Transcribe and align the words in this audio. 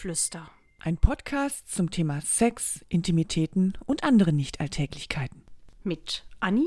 Geflüster. 0.00 0.50
Ein 0.78 0.96
Podcast 0.96 1.70
zum 1.70 1.90
Thema 1.90 2.22
Sex, 2.22 2.82
Intimitäten 2.88 3.74
und 3.84 4.02
andere 4.02 4.32
Nichtalltäglichkeiten. 4.32 5.42
Mit 5.84 6.24
Anni 6.40 6.66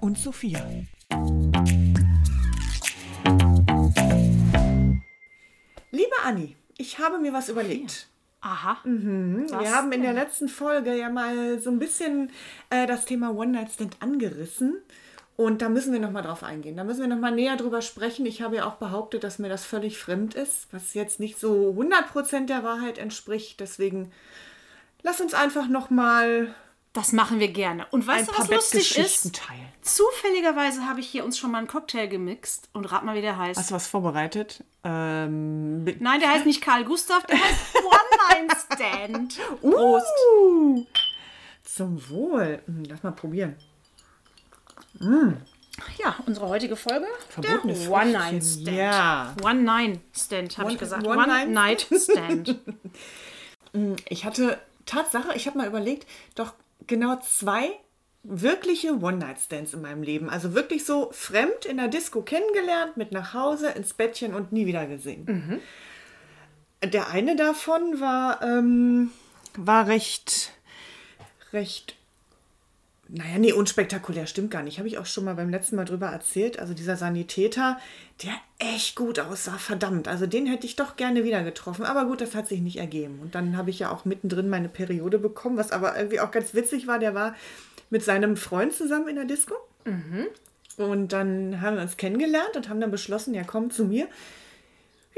Und 0.00 0.18
Sophia. 0.18 0.68
Liebe 5.92 6.16
Anni, 6.24 6.56
ich 6.76 6.98
habe 6.98 7.20
mir 7.20 7.32
was 7.32 7.50
überlegt. 7.50 8.08
Aha. 8.40 8.78
Mhm. 8.82 9.46
Wir 9.48 9.72
haben 9.72 9.92
in 9.92 10.02
der 10.02 10.14
letzten 10.14 10.48
Folge 10.48 10.98
ja 10.98 11.08
mal 11.08 11.60
so 11.60 11.70
ein 11.70 11.78
bisschen 11.78 12.32
äh, 12.70 12.88
das 12.88 13.04
Thema 13.04 13.30
One-Night-Stand 13.32 14.02
angerissen. 14.02 14.82
Und 15.36 15.60
da 15.60 15.68
müssen 15.68 15.92
wir 15.92 16.00
nochmal 16.00 16.22
drauf 16.22 16.42
eingehen. 16.42 16.76
Da 16.76 16.84
müssen 16.84 17.00
wir 17.00 17.08
nochmal 17.08 17.32
näher 17.32 17.56
drüber 17.56 17.82
sprechen. 17.82 18.24
Ich 18.24 18.40
habe 18.40 18.56
ja 18.56 18.66
auch 18.66 18.76
behauptet, 18.76 19.22
dass 19.22 19.38
mir 19.38 19.50
das 19.50 19.66
völlig 19.66 19.98
fremd 19.98 20.34
ist, 20.34 20.68
was 20.72 20.94
jetzt 20.94 21.20
nicht 21.20 21.38
so 21.38 21.76
100% 21.78 22.46
der 22.46 22.64
Wahrheit 22.64 22.96
entspricht. 22.96 23.60
Deswegen 23.60 24.12
lass 25.02 25.20
uns 25.20 25.34
einfach 25.34 25.68
nochmal 25.68 26.54
Das 26.94 27.12
machen 27.12 27.38
wir 27.38 27.48
gerne. 27.48 27.86
Und 27.90 28.06
weißt 28.06 28.28
du, 28.30 28.38
was 28.38 28.48
lustig 28.48 28.96
ist? 28.96 29.34
teilen. 29.34 29.68
Zufälligerweise 29.82 30.86
habe 30.86 31.00
ich 31.00 31.06
hier 31.08 31.22
uns 31.24 31.36
schon 31.38 31.50
mal 31.50 31.58
einen 31.58 31.66
Cocktail 31.68 32.06
gemixt 32.06 32.70
und 32.72 32.86
rat 32.86 33.04
mal, 33.04 33.14
wie 33.14 33.20
der 33.20 33.36
heißt. 33.36 33.58
Hast 33.60 33.70
du 33.70 33.74
was 33.74 33.86
vorbereitet? 33.86 34.64
Ähm, 34.84 35.84
Nein, 35.84 36.20
der 36.20 36.30
heißt 36.30 36.46
nicht 36.46 36.62
Karl 36.62 36.84
Gustav, 36.84 37.24
der 37.26 37.36
heißt 37.36 37.74
One-Night-Stand. 37.74 39.38
Prost! 39.60 40.06
Zum 41.62 42.08
Wohl. 42.08 42.60
Hm, 42.66 42.84
Lass 42.88 43.02
mal 43.02 43.12
probieren. 43.12 43.56
Ja, 45.00 46.16
unsere 46.26 46.48
heutige 46.48 46.76
Folge. 46.76 47.06
Verbotenes 47.28 47.80
der 47.80 47.88
Früchtchen. 47.88 47.92
One-Night-Stand. 48.14 48.68
Ja. 48.76 49.36
One-Night-Stand, 49.42 50.58
habe 50.58 50.70
ich 50.70 50.76
One- 50.76 50.78
gesagt. 50.78 51.06
One-Night- 51.06 51.46
One-Night-Stand. 51.46 52.56
Ich 54.08 54.24
hatte 54.24 54.58
Tatsache, 54.86 55.36
ich 55.36 55.46
habe 55.46 55.58
mal 55.58 55.66
überlegt, 55.66 56.06
doch 56.34 56.54
genau 56.86 57.16
zwei 57.16 57.68
wirkliche 58.22 58.94
One-Night-Stands 58.98 59.74
in 59.74 59.82
meinem 59.82 60.02
Leben. 60.02 60.30
Also 60.30 60.54
wirklich 60.54 60.86
so 60.86 61.10
fremd 61.12 61.66
in 61.66 61.76
der 61.76 61.88
Disco 61.88 62.22
kennengelernt, 62.22 62.96
mit 62.96 63.12
nach 63.12 63.34
Hause, 63.34 63.68
ins 63.68 63.92
Bettchen 63.92 64.34
und 64.34 64.50
nie 64.50 64.64
wieder 64.64 64.86
gesehen. 64.86 65.60
Der 66.82 67.10
eine 67.10 67.36
davon 67.36 68.00
war, 68.00 68.40
ähm, 68.42 69.10
war 69.58 69.86
recht, 69.88 70.52
recht, 71.52 71.95
naja, 73.08 73.38
nee, 73.38 73.52
unspektakulär, 73.52 74.26
stimmt 74.26 74.50
gar 74.50 74.62
nicht. 74.62 74.78
Habe 74.78 74.88
ich 74.88 74.98
auch 74.98 75.06
schon 75.06 75.24
mal 75.24 75.34
beim 75.34 75.50
letzten 75.50 75.76
Mal 75.76 75.84
drüber 75.84 76.06
erzählt. 76.06 76.58
Also 76.58 76.74
dieser 76.74 76.96
Sanitäter, 76.96 77.78
der 78.22 78.32
echt 78.58 78.96
gut 78.96 79.20
aussah, 79.20 79.58
verdammt. 79.58 80.08
Also 80.08 80.26
den 80.26 80.46
hätte 80.46 80.66
ich 80.66 80.74
doch 80.74 80.96
gerne 80.96 81.22
wieder 81.22 81.44
getroffen. 81.44 81.84
Aber 81.84 82.06
gut, 82.06 82.20
das 82.20 82.34
hat 82.34 82.48
sich 82.48 82.60
nicht 82.60 82.78
ergeben. 82.78 83.20
Und 83.22 83.34
dann 83.36 83.56
habe 83.56 83.70
ich 83.70 83.78
ja 83.78 83.90
auch 83.90 84.04
mittendrin 84.04 84.48
meine 84.48 84.68
Periode 84.68 85.18
bekommen, 85.18 85.56
was 85.56 85.70
aber 85.70 85.96
irgendwie 85.96 86.20
auch 86.20 86.32
ganz 86.32 86.52
witzig 86.54 86.88
war. 86.88 86.98
Der 86.98 87.14
war 87.14 87.36
mit 87.90 88.02
seinem 88.02 88.36
Freund 88.36 88.72
zusammen 88.72 89.08
in 89.08 89.16
der 89.16 89.24
Disco. 89.24 89.54
Und 90.76 91.12
dann 91.12 91.60
haben 91.60 91.76
wir 91.76 91.82
uns 91.82 91.96
kennengelernt 91.96 92.56
und 92.56 92.68
haben 92.68 92.80
dann 92.80 92.90
beschlossen, 92.90 93.34
ja, 93.34 93.44
komm 93.44 93.70
zu 93.70 93.84
mir. 93.84 94.08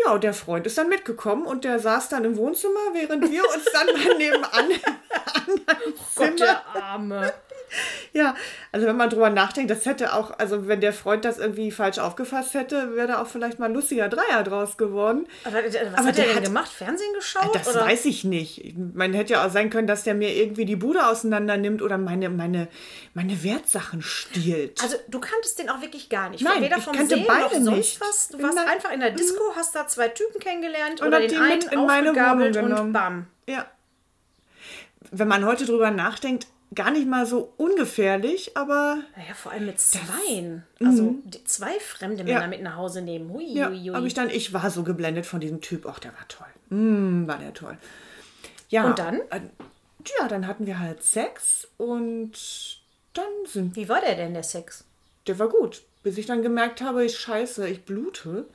Ja, 0.04 0.12
und 0.12 0.22
der 0.22 0.34
Freund 0.34 0.66
ist 0.66 0.78
dann 0.78 0.88
mitgekommen 0.88 1.44
und 1.44 1.64
der 1.64 1.80
saß 1.80 2.08
dann 2.08 2.24
im 2.24 2.36
Wohnzimmer, 2.36 2.78
während 2.92 3.30
wir 3.30 3.42
uns 3.42 3.64
dann 3.72 3.86
mal 3.86 4.14
nebenan 4.18 4.70
im 4.70 5.60
anderen 5.66 5.94
Gott, 6.14 6.40
der 6.40 6.66
Arme. 6.66 7.32
ja, 8.12 8.34
also 8.72 8.86
wenn 8.86 8.96
man 8.96 9.10
drüber 9.10 9.30
nachdenkt, 9.30 9.70
das 9.70 9.84
hätte 9.86 10.12
auch, 10.14 10.38
also 10.38 10.68
wenn 10.68 10.80
der 10.80 10.92
Freund 10.92 11.24
das 11.24 11.38
irgendwie 11.38 11.70
falsch 11.70 11.98
aufgefasst 11.98 12.54
hätte, 12.54 12.94
wäre 12.96 13.08
da 13.08 13.22
auch 13.22 13.26
vielleicht 13.26 13.58
mal 13.58 13.66
ein 13.66 13.74
lustiger 13.74 14.08
Dreier 14.08 14.42
draus 14.42 14.76
geworden. 14.76 15.26
Aber, 15.44 15.58
was 15.64 15.74
Aber 15.76 16.06
hat 16.08 16.16
der 16.18 16.24
er 16.24 16.28
denn 16.28 16.36
hat- 16.36 16.44
gemacht? 16.44 16.72
Fernsehen 16.72 17.12
geschaut? 17.14 17.54
Das 17.54 17.68
oder? 17.68 17.84
weiß 17.86 18.04
ich 18.06 18.24
nicht. 18.24 18.64
Ich- 18.64 18.74
Man 18.94 19.12
hätte 19.12 19.34
ja 19.34 19.46
auch 19.46 19.50
sein 19.50 19.70
können, 19.70 19.86
dass 19.86 20.04
der 20.04 20.14
mir 20.14 20.34
irgendwie 20.34 20.64
die 20.64 20.76
Bude 20.76 21.06
auseinander 21.06 21.56
nimmt 21.56 21.82
oder 21.82 21.98
meine, 21.98 22.28
meine, 22.30 22.68
meine 23.14 23.42
Wertsachen 23.44 24.02
stiehlt. 24.02 24.82
Also 24.82 24.96
du 25.08 25.20
kanntest 25.20 25.58
den 25.58 25.68
auch 25.70 25.80
wirklich 25.82 26.08
gar 26.08 26.30
nicht. 26.30 26.42
Nein, 26.42 26.62
Weder 26.62 26.78
ich 26.78 26.84
vom 26.84 26.94
kannte 26.96 27.16
Sehen 27.16 27.24
beide 27.26 27.60
noch 27.60 27.76
nicht. 27.76 28.00
was. 28.00 28.28
Du 28.28 28.42
warst 28.42 28.56
dann- 28.56 28.68
einfach 28.68 28.92
in 28.92 29.00
der 29.00 29.10
Disco, 29.10 29.42
hast 29.56 29.74
da 29.74 29.86
zwei 29.86 30.08
Typen 30.08 30.40
kennengelernt 30.40 31.00
Und 31.00 31.08
oder 31.08 31.20
den 31.20 31.28
die 31.30 31.36
einen 31.36 31.62
in 31.62 31.86
meine 31.86 32.14
Wohnung 32.14 32.42
und 32.46 32.52
genommen. 32.52 32.92
bam. 32.92 33.26
ja. 33.46 33.66
Wenn 35.10 35.28
man 35.28 35.44
heute 35.46 35.64
drüber 35.64 35.90
nachdenkt, 35.90 36.46
gar 36.74 36.90
nicht 36.90 37.06
mal 37.08 37.24
so 37.26 37.52
ungefährlich, 37.56 38.56
aber 38.56 38.98
Naja, 39.16 39.34
vor 39.34 39.52
allem 39.52 39.66
mit 39.66 39.80
zweien. 39.80 40.64
Also 40.84 41.14
die 41.24 41.42
zwei 41.44 41.78
fremde 41.80 42.24
Männer 42.24 42.42
Ja. 42.42 42.46
mit 42.46 42.62
nach 42.62 42.76
Hause 42.76 43.02
nehmen. 43.02 43.30
Hui, 43.30 43.44
Ja, 43.52 43.68
hui, 43.68 43.78
hui. 43.80 43.90
aber 43.94 44.06
ich 44.06 44.14
dann, 44.14 44.30
ich 44.30 44.52
war 44.52 44.70
so 44.70 44.82
geblendet 44.82 45.26
von 45.26 45.40
diesem 45.40 45.60
Typ. 45.60 45.86
Ach, 45.88 45.98
der 45.98 46.12
war 46.12 46.28
toll. 46.28 46.46
Mm, 46.78 47.26
war 47.26 47.38
der 47.38 47.54
toll. 47.54 47.76
Ja. 48.68 48.84
Und 48.86 48.98
dann? 48.98 49.20
äh, 49.30 49.40
Ja, 50.20 50.28
dann 50.28 50.46
hatten 50.46 50.66
wir 50.66 50.78
halt 50.78 51.02
Sex 51.02 51.68
und 51.76 52.32
dann 53.14 53.24
sind 53.46 53.74
Wie 53.76 53.88
war 53.88 54.00
der 54.00 54.14
denn, 54.14 54.34
der 54.34 54.42
Sex? 54.44 54.84
der 55.26 55.38
war 55.38 55.48
gut. 55.48 55.82
Bis 56.02 56.16
ich 56.18 56.26
dann 56.26 56.42
gemerkt 56.42 56.80
habe, 56.80 57.04
ich 57.04 57.18
scheiße, 57.18 57.68
ich 57.68 57.84
blute. 57.84 58.46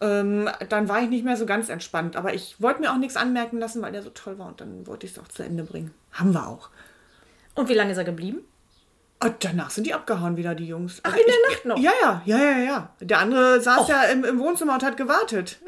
Ähm, 0.00 0.48
dann 0.68 0.88
war 0.88 1.02
ich 1.02 1.08
nicht 1.08 1.24
mehr 1.24 1.36
so 1.36 1.44
ganz 1.46 1.68
entspannt. 1.68 2.14
Aber 2.16 2.32
ich 2.34 2.60
wollte 2.60 2.80
mir 2.80 2.92
auch 2.92 2.98
nichts 2.98 3.16
anmerken 3.16 3.58
lassen, 3.58 3.82
weil 3.82 3.92
der 3.92 4.02
so 4.02 4.10
toll 4.10 4.38
war. 4.38 4.46
Und 4.48 4.60
dann 4.60 4.86
wollte 4.86 5.06
ich 5.06 5.12
es 5.12 5.18
auch 5.18 5.28
zu 5.28 5.42
Ende 5.42 5.64
bringen. 5.64 5.92
Haben 6.12 6.32
wir 6.34 6.46
auch. 6.46 6.70
Und 7.54 7.68
wie 7.68 7.74
lange 7.74 7.92
ist 7.92 7.98
er 7.98 8.04
geblieben? 8.04 8.40
Und 9.20 9.34
danach 9.44 9.70
sind 9.70 9.84
die 9.84 9.94
abgehauen 9.94 10.36
wieder, 10.36 10.54
die 10.54 10.68
Jungs. 10.68 11.00
Ach, 11.02 11.12
Also 11.12 11.18
in 11.20 11.26
der 11.26 11.34
ich- 11.34 11.56
Nacht 11.56 11.64
noch? 11.64 11.78
Ja, 11.78 11.90
ja, 12.00 12.22
ja, 12.24 12.38
ja, 12.38 12.58
ja. 12.58 12.94
Der 13.00 13.18
andere 13.18 13.60
saß 13.60 13.88
ja 13.88 14.04
im, 14.04 14.24
im 14.24 14.38
Wohnzimmer 14.38 14.74
und 14.74 14.84
hat 14.84 14.96
gewartet. 14.96 15.58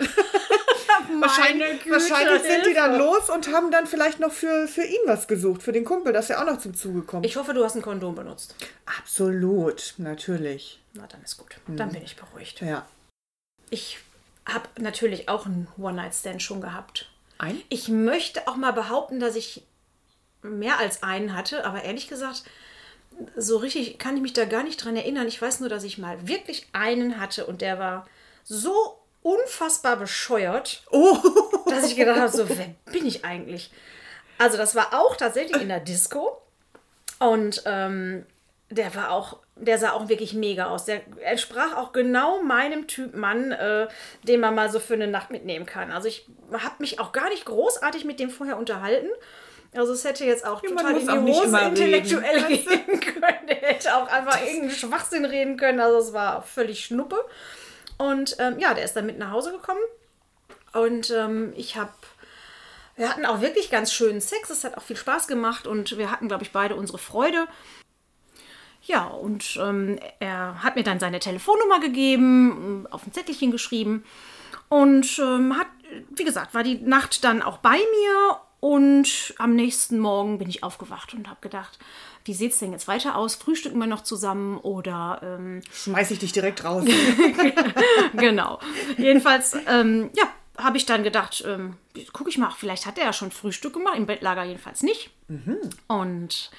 wahrscheinlich, 1.21 1.83
Güte, 1.83 1.91
wahrscheinlich 1.97 2.43
sind 2.43 2.67
die 2.67 2.75
dann 2.75 2.97
los 2.97 3.29
und 3.31 3.53
haben 3.53 3.73
dann 3.73 3.87
vielleicht 3.87 4.21
noch 4.21 4.31
für, 4.33 4.69
für 4.69 4.85
ihn 4.85 5.01
was 5.07 5.27
gesucht, 5.27 5.63
für 5.63 5.73
den 5.73 5.85
Kumpel, 5.85 6.13
dass 6.13 6.31
er 6.31 6.41
auch 6.41 6.47
noch 6.47 6.59
zum 6.59 6.75
Zuge 6.75 7.03
kommt. 7.03 7.27
Ich 7.27 7.37
hoffe, 7.37 7.53
du 7.55 7.65
hast 7.65 7.75
ein 7.75 7.83
Kondom 7.83 8.15
benutzt. 8.15 8.55
Absolut, 8.99 9.95
natürlich. 9.99 10.81
Na, 10.95 11.07
dann 11.09 11.23
ist 11.23 11.37
gut. 11.37 11.57
Dann 11.67 11.91
bin 11.91 12.03
ich 12.03 12.17
beruhigt. 12.17 12.61
Ja. 12.61 12.87
Ich 13.71 13.99
habe 14.47 14.69
natürlich 14.79 15.29
auch 15.29 15.47
einen 15.47 15.69
One-Night-Stand 15.79 16.43
schon 16.43 16.61
gehabt. 16.61 17.11
Ein? 17.39 17.61
Ich 17.69 17.89
möchte 17.89 18.47
auch 18.49 18.57
mal 18.57 18.73
behaupten, 18.73 19.21
dass 19.21 19.37
ich 19.37 19.63
mehr 20.43 20.79
als 20.79 21.03
einen 21.03 21.35
hatte, 21.35 21.65
aber 21.65 21.83
ehrlich 21.83 22.09
gesagt, 22.09 22.45
so 23.37 23.59
richtig 23.59 23.99
kann 23.99 24.17
ich 24.17 24.23
mich 24.23 24.33
da 24.33 24.45
gar 24.45 24.63
nicht 24.63 24.83
dran 24.83 24.97
erinnern. 24.97 25.29
Ich 25.29 25.41
weiß 25.41 25.61
nur, 25.61 25.69
dass 25.69 25.85
ich 25.85 25.99
mal 25.99 26.27
wirklich 26.27 26.69
einen 26.73 27.21
hatte 27.21 27.47
und 27.47 27.61
der 27.61 27.79
war 27.79 28.07
so 28.45 28.99
unfassbar 29.23 29.97
bescheuert, 29.97 30.83
Oh, 30.91 31.19
dass 31.69 31.87
ich 31.87 31.97
gedacht 31.97 32.21
habe, 32.21 32.33
so, 32.33 32.49
wer 32.49 32.75
bin 32.91 33.07
ich 33.07 33.25
eigentlich? 33.25 33.71
Also 34.39 34.57
das 34.57 34.75
war 34.75 34.95
auch 34.95 35.17
tatsächlich 35.17 35.61
in 35.61 35.69
der 35.69 35.81
Disco 35.81 36.41
und 37.19 37.63
ähm, 37.67 38.25
der 38.71 38.95
war 38.95 39.11
auch, 39.11 39.39
der 39.57 39.79
sah 39.79 39.93
auch 39.93 40.09
wirklich 40.09 40.33
mega 40.33 40.67
aus. 40.67 40.85
Der 40.85 41.03
entsprach 41.25 41.77
auch 41.77 41.93
genau 41.93 42.41
meinem 42.43 42.87
Typ 42.87 43.15
Mann, 43.17 43.51
äh, 43.51 43.89
den 44.23 44.41
man 44.41 44.55
mal 44.55 44.71
so 44.71 44.79
für 44.79 44.95
eine 44.95 45.09
Nacht 45.09 45.31
mitnehmen 45.31 45.67
kann. 45.67 45.91
Also 45.91 46.07
ich 46.07 46.29
habe 46.53 46.77
mich 46.79 47.01
auch 47.01 47.13
gar 47.13 47.29
nicht 47.31 47.45
großartig 47.45 48.05
mit 48.05 48.21
dem 48.21 48.31
vorher 48.31 48.57
unterhalten. 48.57 49.09
Also 49.75 49.93
es 49.93 50.05
hätte 50.05 50.25
jetzt 50.25 50.47
auch 50.47 50.63
man 50.63 50.77
total 50.77 50.97
in 50.97 51.27
die 51.27 51.33
Hose 51.33 51.59
intellektuell 51.59 52.45
reden, 52.45 52.87
gehen 52.87 53.01
können. 53.15 53.47
Der 53.49 53.57
hätte 53.57 53.97
auch 53.97 54.09
einfach 54.09 54.41
irgendeinen 54.41 54.71
Schwachsinn 54.71 55.25
reden 55.25 55.57
können. 55.57 55.81
Also 55.81 55.99
es 55.99 56.13
war 56.13 56.43
völlig 56.43 56.85
Schnuppe. 56.85 57.25
Und 57.99 58.37
ähm, 58.39 58.59
ja, 58.59 58.73
der 58.75 58.85
ist 58.85 58.95
dann 58.95 59.07
mit 59.07 59.19
nach 59.19 59.33
Hause 59.33 59.53
gekommen. 59.53 59.81
Und 60.73 61.11
ähm, 61.11 61.53
ich 61.57 61.77
habe, 61.77 61.93
wir 62.97 63.09
hatten 63.09 63.27
auch 63.27 63.41
wirklich 63.41 63.71
ganz 63.71 63.93
schönen 63.93 64.21
Sex. 64.21 64.51
Es 64.51 64.63
hat 64.63 64.77
auch 64.77 64.83
viel 64.83 64.97
Spaß 64.97 65.27
gemacht 65.27 65.67
und 65.67 65.99
wir 65.99 66.11
hatten, 66.11 66.29
glaube 66.29 66.45
ich, 66.45 66.53
beide 66.53 66.77
unsere 66.77 66.99
Freude. 66.99 67.47
Ja, 68.91 69.05
und 69.05 69.57
ähm, 69.63 70.01
er 70.19 70.65
hat 70.65 70.75
mir 70.75 70.83
dann 70.83 70.99
seine 70.99 71.21
Telefonnummer 71.21 71.79
gegeben, 71.79 72.89
auf 72.91 73.07
ein 73.07 73.13
Zettelchen 73.13 73.53
geschrieben 73.53 74.03
und 74.69 75.17
ähm, 75.21 75.57
hat, 75.57 75.69
wie 76.11 76.25
gesagt, 76.25 76.55
war 76.55 76.65
die 76.65 76.81
Nacht 76.81 77.23
dann 77.23 77.41
auch 77.41 77.59
bei 77.59 77.77
mir 77.77 78.41
und 78.59 79.33
am 79.39 79.55
nächsten 79.55 80.01
Morgen 80.01 80.39
bin 80.39 80.49
ich 80.49 80.65
aufgewacht 80.65 81.15
und 81.15 81.29
habe 81.29 81.39
gedacht, 81.41 81.79
wie 82.25 82.35
sieht 82.35 82.51
es 82.51 82.59
denn 82.59 82.73
jetzt 82.73 82.89
weiter 82.89 83.15
aus? 83.15 83.37
Frühstücken 83.37 83.79
wir 83.79 83.87
noch 83.87 84.03
zusammen 84.03 84.59
oder 84.59 85.21
ähm, 85.23 85.63
schmeiß 85.73 86.11
ich 86.11 86.19
dich 86.19 86.33
direkt 86.33 86.65
raus. 86.65 86.85
genau. 88.15 88.59
Jedenfalls, 88.99 89.57
ähm, 89.69 90.11
ja, 90.17 90.25
habe 90.63 90.77
ich 90.77 90.87
dann 90.87 91.03
gedacht, 91.03 91.43
ähm, 91.47 91.77
gucke 92.13 92.31
ich 92.31 92.39
mal, 92.39 92.51
vielleicht 92.51 92.87
hat 92.87 92.99
er 92.99 93.05
ja 93.05 93.13
schon 93.13 93.31
Frühstück 93.31 93.73
gemacht, 93.73 93.97
im 93.97 94.07
Bettlager 94.07 94.45
jedenfalls 94.45 94.83
nicht. 94.83 95.11
Und 95.89 96.51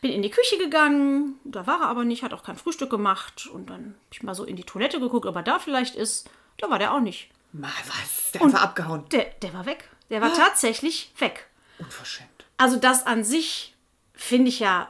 bin 0.00 0.12
in 0.12 0.22
die 0.22 0.30
Küche 0.30 0.58
gegangen, 0.58 1.38
da 1.44 1.66
war 1.66 1.80
er 1.82 1.88
aber 1.88 2.04
nicht, 2.04 2.22
hat 2.22 2.32
auch 2.32 2.42
kein 2.42 2.56
Frühstück 2.56 2.90
gemacht. 2.90 3.46
Und 3.46 3.70
dann 3.70 3.80
habe 3.80 4.12
ich 4.12 4.22
mal 4.22 4.34
so 4.34 4.44
in 4.44 4.56
die 4.56 4.64
Toilette 4.64 5.00
geguckt, 5.00 5.26
ob 5.26 5.36
er 5.36 5.42
da 5.42 5.58
vielleicht 5.58 5.94
ist. 5.94 6.28
Da 6.58 6.70
war 6.70 6.78
der 6.78 6.92
auch 6.92 7.00
nicht. 7.00 7.30
Mal 7.52 7.70
was, 7.86 8.32
der 8.32 8.40
war 8.52 8.62
abgehauen. 8.62 9.08
Der, 9.10 9.24
der 9.42 9.54
war 9.54 9.66
weg. 9.66 9.88
Der 10.10 10.20
war 10.20 10.32
tatsächlich 10.34 11.12
weg. 11.18 11.46
Unverschämt. 11.78 12.46
Also 12.56 12.76
das 12.76 13.06
an 13.06 13.24
sich 13.24 13.74
finde 14.14 14.48
ich 14.48 14.58
ja 14.58 14.88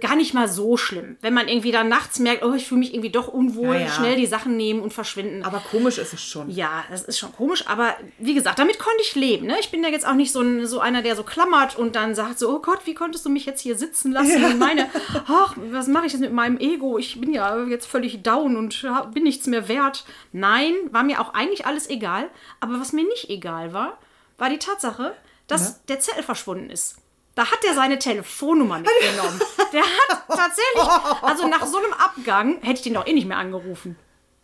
gar 0.00 0.16
nicht 0.16 0.32
mal 0.32 0.48
so 0.48 0.78
schlimm. 0.78 1.18
Wenn 1.20 1.34
man 1.34 1.46
irgendwie 1.46 1.70
dann 1.70 1.88
nachts 1.88 2.18
merkt, 2.18 2.42
oh, 2.42 2.54
ich 2.54 2.66
fühle 2.66 2.78
mich 2.78 2.94
irgendwie 2.94 3.10
doch 3.10 3.28
unwohl, 3.28 3.74
Ja, 3.76 3.82
ja. 3.82 3.88
schnell 3.90 4.16
die 4.16 4.24
Sachen 4.26 4.56
nehmen 4.56 4.80
und 4.80 4.94
verschwinden. 4.94 5.42
Aber 5.44 5.58
komisch 5.58 5.98
ist 5.98 6.14
es 6.14 6.22
schon. 6.22 6.48
Ja, 6.50 6.84
das 6.90 7.02
ist 7.02 7.18
schon 7.18 7.32
komisch, 7.32 7.66
aber 7.66 7.94
wie 8.18 8.32
gesagt, 8.34 8.58
damit 8.58 8.78
konnte 8.78 9.02
ich 9.02 9.14
leben. 9.14 9.46
Ne? 9.46 9.56
Ich 9.60 9.70
bin 9.70 9.82
ja 9.84 9.90
jetzt 9.90 10.06
auch 10.06 10.14
nicht 10.14 10.32
so, 10.32 10.40
ein, 10.40 10.66
so 10.66 10.80
einer, 10.80 11.02
der 11.02 11.16
so 11.16 11.22
klammert 11.22 11.76
und 11.76 11.96
dann 11.96 12.14
sagt 12.14 12.38
so, 12.38 12.48
oh 12.56 12.60
Gott, 12.60 12.80
wie 12.86 12.94
konntest 12.94 13.26
du 13.26 13.30
mich 13.30 13.44
jetzt 13.44 13.60
hier 13.60 13.76
sitzen 13.76 14.10
lassen? 14.12 14.42
Und 14.42 14.58
meine, 14.58 14.88
ach, 15.28 15.54
was 15.70 15.86
mache 15.86 16.06
ich 16.06 16.12
jetzt 16.12 16.22
mit 16.22 16.32
meinem 16.32 16.58
Ego? 16.58 16.96
Ich 16.96 17.20
bin 17.20 17.32
ja 17.34 17.62
jetzt 17.64 17.86
völlig 17.86 18.22
down 18.22 18.56
und 18.56 18.86
bin 19.12 19.24
nichts 19.24 19.46
mehr 19.46 19.68
wert. 19.68 20.04
Nein, 20.32 20.72
war 20.92 21.02
mir 21.02 21.20
auch 21.20 21.34
eigentlich 21.34 21.66
alles 21.66 21.90
egal. 21.90 22.30
Aber 22.60 22.80
was 22.80 22.92
mir 22.94 23.04
nicht 23.04 23.28
egal 23.28 23.74
war, 23.74 23.98
war 24.38 24.48
die 24.48 24.58
Tatsache, 24.58 25.14
dass 25.46 25.84
der 25.84 26.00
Zettel 26.00 26.22
verschwunden 26.22 26.70
ist. 26.70 26.96
Da 27.34 27.50
hat 27.50 27.64
er 27.66 27.74
seine 27.74 27.98
Telefonnummer 27.98 28.78
mitgenommen. 28.78 29.40
Der 29.72 29.82
hat 29.82 30.24
tatsächlich, 30.28 31.22
also 31.22 31.48
nach 31.48 31.66
so 31.66 31.78
einem 31.78 31.92
Abgang, 31.92 32.60
hätte 32.62 32.74
ich 32.74 32.82
den 32.82 32.94
doch 32.94 33.06
eh 33.06 33.12
nicht 33.12 33.26
mehr 33.26 33.38
angerufen. 33.38 33.96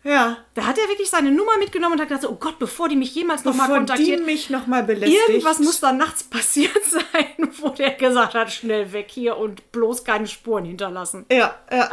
Ja. 0.02 0.38
Da 0.54 0.66
hat 0.66 0.78
er 0.78 0.88
wirklich 0.88 1.10
seine 1.10 1.31
Nummer 1.31 1.58
mitgenommen 1.58 1.94
und 1.94 2.00
hat 2.00 2.08
gesagt, 2.08 2.25
so, 2.25 2.31
oh 2.31 2.37
Gott, 2.37 2.58
bevor 2.58 2.88
die 2.88 2.96
mich 2.96 3.14
jemals 3.14 3.44
nochmal 3.44 3.69
Bevor 3.69 3.81
die 3.81 3.87
kontaktiert, 3.87 4.25
mich 4.26 4.48
nochmal 4.50 4.82
belästigt. 4.82 5.28
irgendwas 5.28 5.58
muss 5.58 5.81
da 5.81 5.92
nachts 5.92 6.25
passiert 6.31 6.82
sein, 6.84 7.50
wo 7.60 7.69
der 7.69 7.90
gesagt 7.92 8.34
hat, 8.34 8.50
schnell 8.50 8.92
weg 8.92 9.08
hier 9.10 9.37
und 9.37 9.70
bloß 9.72 10.04
keine 10.04 10.26
Spuren 10.26 10.64
hinterlassen. 10.64 11.26
Ja, 11.31 11.54
ja. 11.70 11.90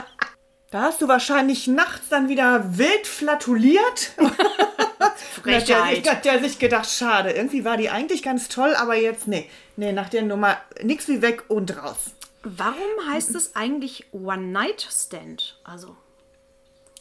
Da 0.72 0.82
hast 0.82 1.02
du 1.02 1.08
wahrscheinlich 1.08 1.68
nachts 1.68 2.10
dann 2.10 2.28
wieder 2.30 2.78
wild 2.78 3.08
flatuliert. 3.08 4.12
Frechheit. 5.42 6.10
hat 6.10 6.26
der 6.26 6.40
sich 6.40 6.60
gedacht, 6.60 6.90
schade, 6.90 7.32
irgendwie 7.32 7.64
war 7.66 7.78
die 7.78 7.90
eigentlich 7.90 8.24
ganz 8.24 8.50
toll, 8.50 8.74
aber 8.76 8.96
jetzt, 8.96 9.28
nee, 9.28 9.50
nee, 9.76 9.92
nach 9.92 10.10
der 10.10 10.24
Nummer 10.24 10.58
nix 10.82 11.08
wie 11.08 11.22
weg 11.22 11.44
und 11.50 11.76
raus. 11.78 12.12
Warum 12.44 13.10
heißt 13.10 13.36
es 13.36 13.56
eigentlich 13.56 14.06
One-Night-Stand? 14.14 15.60
Also 15.64 15.96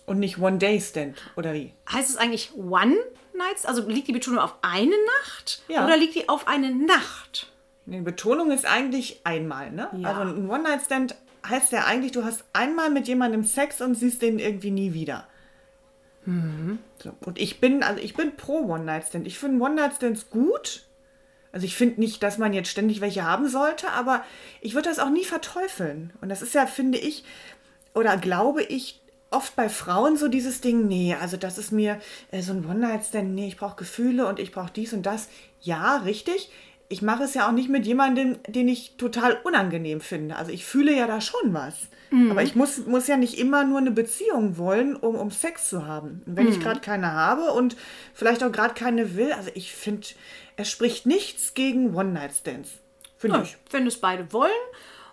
Und 0.06 0.18
nicht 0.18 0.38
One-Day-Stand, 0.38 1.16
oder 1.36 1.52
wie? 1.54 1.72
heißt 1.92 2.10
es 2.10 2.16
eigentlich 2.16 2.52
One-Night? 2.56 3.64
Also 3.64 3.88
liegt 3.88 4.08
die 4.08 4.12
Betonung 4.12 4.40
auf 4.40 4.54
eine 4.62 4.94
Nacht? 5.22 5.62
Ja. 5.68 5.84
Oder 5.84 5.96
liegt 5.96 6.14
die 6.14 6.28
auf 6.28 6.48
eine 6.48 6.70
Nacht? 6.74 7.52
Die 7.86 8.00
Betonung 8.00 8.50
ist 8.50 8.66
eigentlich 8.66 9.20
einmal, 9.24 9.70
ne? 9.70 9.88
Ja. 9.96 10.08
Also 10.08 10.32
ein 10.32 10.50
One-Night-Stand 10.50 11.14
heißt 11.48 11.70
ja 11.70 11.84
eigentlich, 11.84 12.10
du 12.12 12.24
hast 12.24 12.42
einmal 12.52 12.90
mit 12.90 13.06
jemandem 13.06 13.44
Sex 13.44 13.80
und 13.80 13.94
siehst 13.94 14.22
den 14.22 14.40
irgendwie 14.40 14.72
nie 14.72 14.92
wieder. 14.94 15.28
So, 17.02 17.12
und 17.24 17.38
ich 17.38 17.60
bin, 17.60 17.82
also 17.82 18.02
ich 18.02 18.14
bin 18.14 18.36
pro 18.36 18.58
One-Night-Stand. 18.64 19.26
Ich 19.26 19.38
finde 19.38 19.64
One-Night-Stands 19.64 20.28
gut. 20.30 20.84
Also 21.52 21.64
ich 21.64 21.76
finde 21.76 22.00
nicht, 22.00 22.22
dass 22.22 22.36
man 22.36 22.52
jetzt 22.52 22.68
ständig 22.68 23.00
welche 23.00 23.24
haben 23.24 23.48
sollte, 23.48 23.90
aber 23.92 24.22
ich 24.60 24.74
würde 24.74 24.88
das 24.88 24.98
auch 24.98 25.08
nie 25.08 25.24
verteufeln. 25.24 26.12
Und 26.20 26.28
das 26.28 26.42
ist 26.42 26.54
ja, 26.54 26.66
finde 26.66 26.98
ich, 26.98 27.24
oder 27.94 28.16
glaube 28.16 28.62
ich, 28.62 29.00
oft 29.30 29.56
bei 29.56 29.68
Frauen 29.68 30.16
so 30.16 30.28
dieses 30.28 30.60
Ding, 30.60 30.86
nee, 30.86 31.14
also 31.14 31.36
das 31.36 31.58
ist 31.58 31.72
mir 31.72 32.00
äh, 32.30 32.42
so 32.42 32.52
ein 32.52 32.66
One-Night-Stand, 32.66 33.34
nee, 33.34 33.46
ich 33.46 33.56
brauche 33.56 33.76
Gefühle 33.76 34.26
und 34.26 34.38
ich 34.38 34.52
brauche 34.52 34.72
dies 34.72 34.92
und 34.92 35.04
das. 35.04 35.28
Ja, 35.60 35.98
richtig. 35.98 36.50
Ich 36.88 37.02
mache 37.02 37.24
es 37.24 37.34
ja 37.34 37.48
auch 37.48 37.52
nicht 37.52 37.68
mit 37.68 37.84
jemandem, 37.86 38.38
den 38.46 38.68
ich 38.68 38.96
total 38.96 39.38
unangenehm 39.44 40.00
finde. 40.00 40.36
Also 40.36 40.52
ich 40.52 40.64
fühle 40.64 40.94
ja 40.96 41.06
da 41.06 41.20
schon 41.20 41.52
was. 41.54 41.74
Aber 42.30 42.42
ich 42.44 42.54
muss, 42.54 42.86
muss 42.86 43.08
ja 43.08 43.16
nicht 43.16 43.36
immer 43.36 43.64
nur 43.64 43.78
eine 43.78 43.90
Beziehung 43.90 44.56
wollen, 44.58 44.94
um, 44.94 45.16
um 45.16 45.30
Sex 45.32 45.68
zu 45.68 45.86
haben. 45.86 46.22
Und 46.24 46.36
wenn 46.36 46.48
ich 46.48 46.60
gerade 46.60 46.80
keine 46.80 47.12
habe 47.12 47.52
und 47.52 47.76
vielleicht 48.14 48.44
auch 48.44 48.52
gerade 48.52 48.74
keine 48.74 49.16
will, 49.16 49.32
also 49.32 49.50
ich 49.54 49.74
finde, 49.74 50.06
es 50.56 50.70
spricht 50.70 51.04
nichts 51.06 51.54
gegen 51.54 51.94
One-Night-Stands. 51.96 52.70
Finde 53.18 53.38
Ja, 53.38 53.42
ich. 53.42 53.56
wenn 53.70 53.86
es 53.88 53.96
beide 54.00 54.32
wollen 54.32 54.52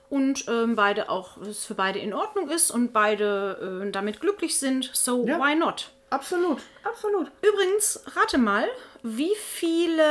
und 0.10 0.46
ähm, 0.48 0.76
beide 0.76 1.10
auch 1.10 1.38
es 1.38 1.66
für 1.66 1.74
beide 1.74 1.98
in 1.98 2.14
Ordnung 2.14 2.50
ist 2.52 2.70
und 2.70 2.94
beide 2.94 3.82
äh, 3.88 3.92
damit 3.92 4.22
glücklich 4.22 4.60
sind, 4.60 4.92
so 4.94 5.26
Ja. 5.26 5.40
why 5.40 5.56
not? 5.56 5.90
Absolut, 6.12 6.60
absolut. 6.84 7.32
Übrigens, 7.42 8.04
rate 8.16 8.38
mal, 8.38 8.66
wie 9.02 9.34
viele, 9.36 10.04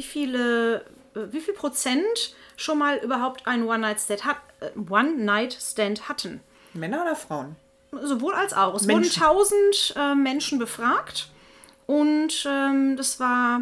wie 0.00 0.02
viele, 0.02 0.76
äh, 1.14 1.30
wie 1.30 1.40
viel 1.40 1.52
Prozent 1.52 2.34
schon 2.56 2.78
mal 2.78 2.96
überhaupt 2.98 3.46
einen 3.46 3.64
One-Night-Stand 3.64 4.24
hat, 4.24 4.36
äh, 4.60 4.70
One-Night-Stand 4.90 6.08
hatten? 6.08 6.40
Männer 6.72 7.02
oder 7.02 7.14
Frauen? 7.14 7.56
Sowohl 7.92 8.32
als 8.32 8.54
auch. 8.54 8.74
Es 8.74 8.84
Menschen. 8.86 9.20
wurden 9.20 9.36
1000 9.36 9.94
äh, 9.96 10.14
Menschen 10.14 10.58
befragt 10.58 11.28
und 11.86 12.46
ähm, 12.48 12.96
das 12.96 13.20
war 13.20 13.60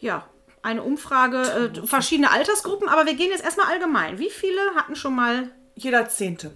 ja 0.00 0.24
eine 0.62 0.82
Umfrage, 0.82 1.70
äh, 1.74 1.86
verschiedene 1.86 2.30
Altersgruppen, 2.30 2.88
aber 2.88 3.04
wir 3.04 3.14
gehen 3.14 3.30
jetzt 3.30 3.44
erstmal 3.44 3.66
allgemein. 3.66 4.18
Wie 4.18 4.30
viele 4.30 4.60
hatten 4.74 4.96
schon 4.96 5.14
mal. 5.14 5.50
Jeder 5.74 6.08
Zehnte. 6.08 6.52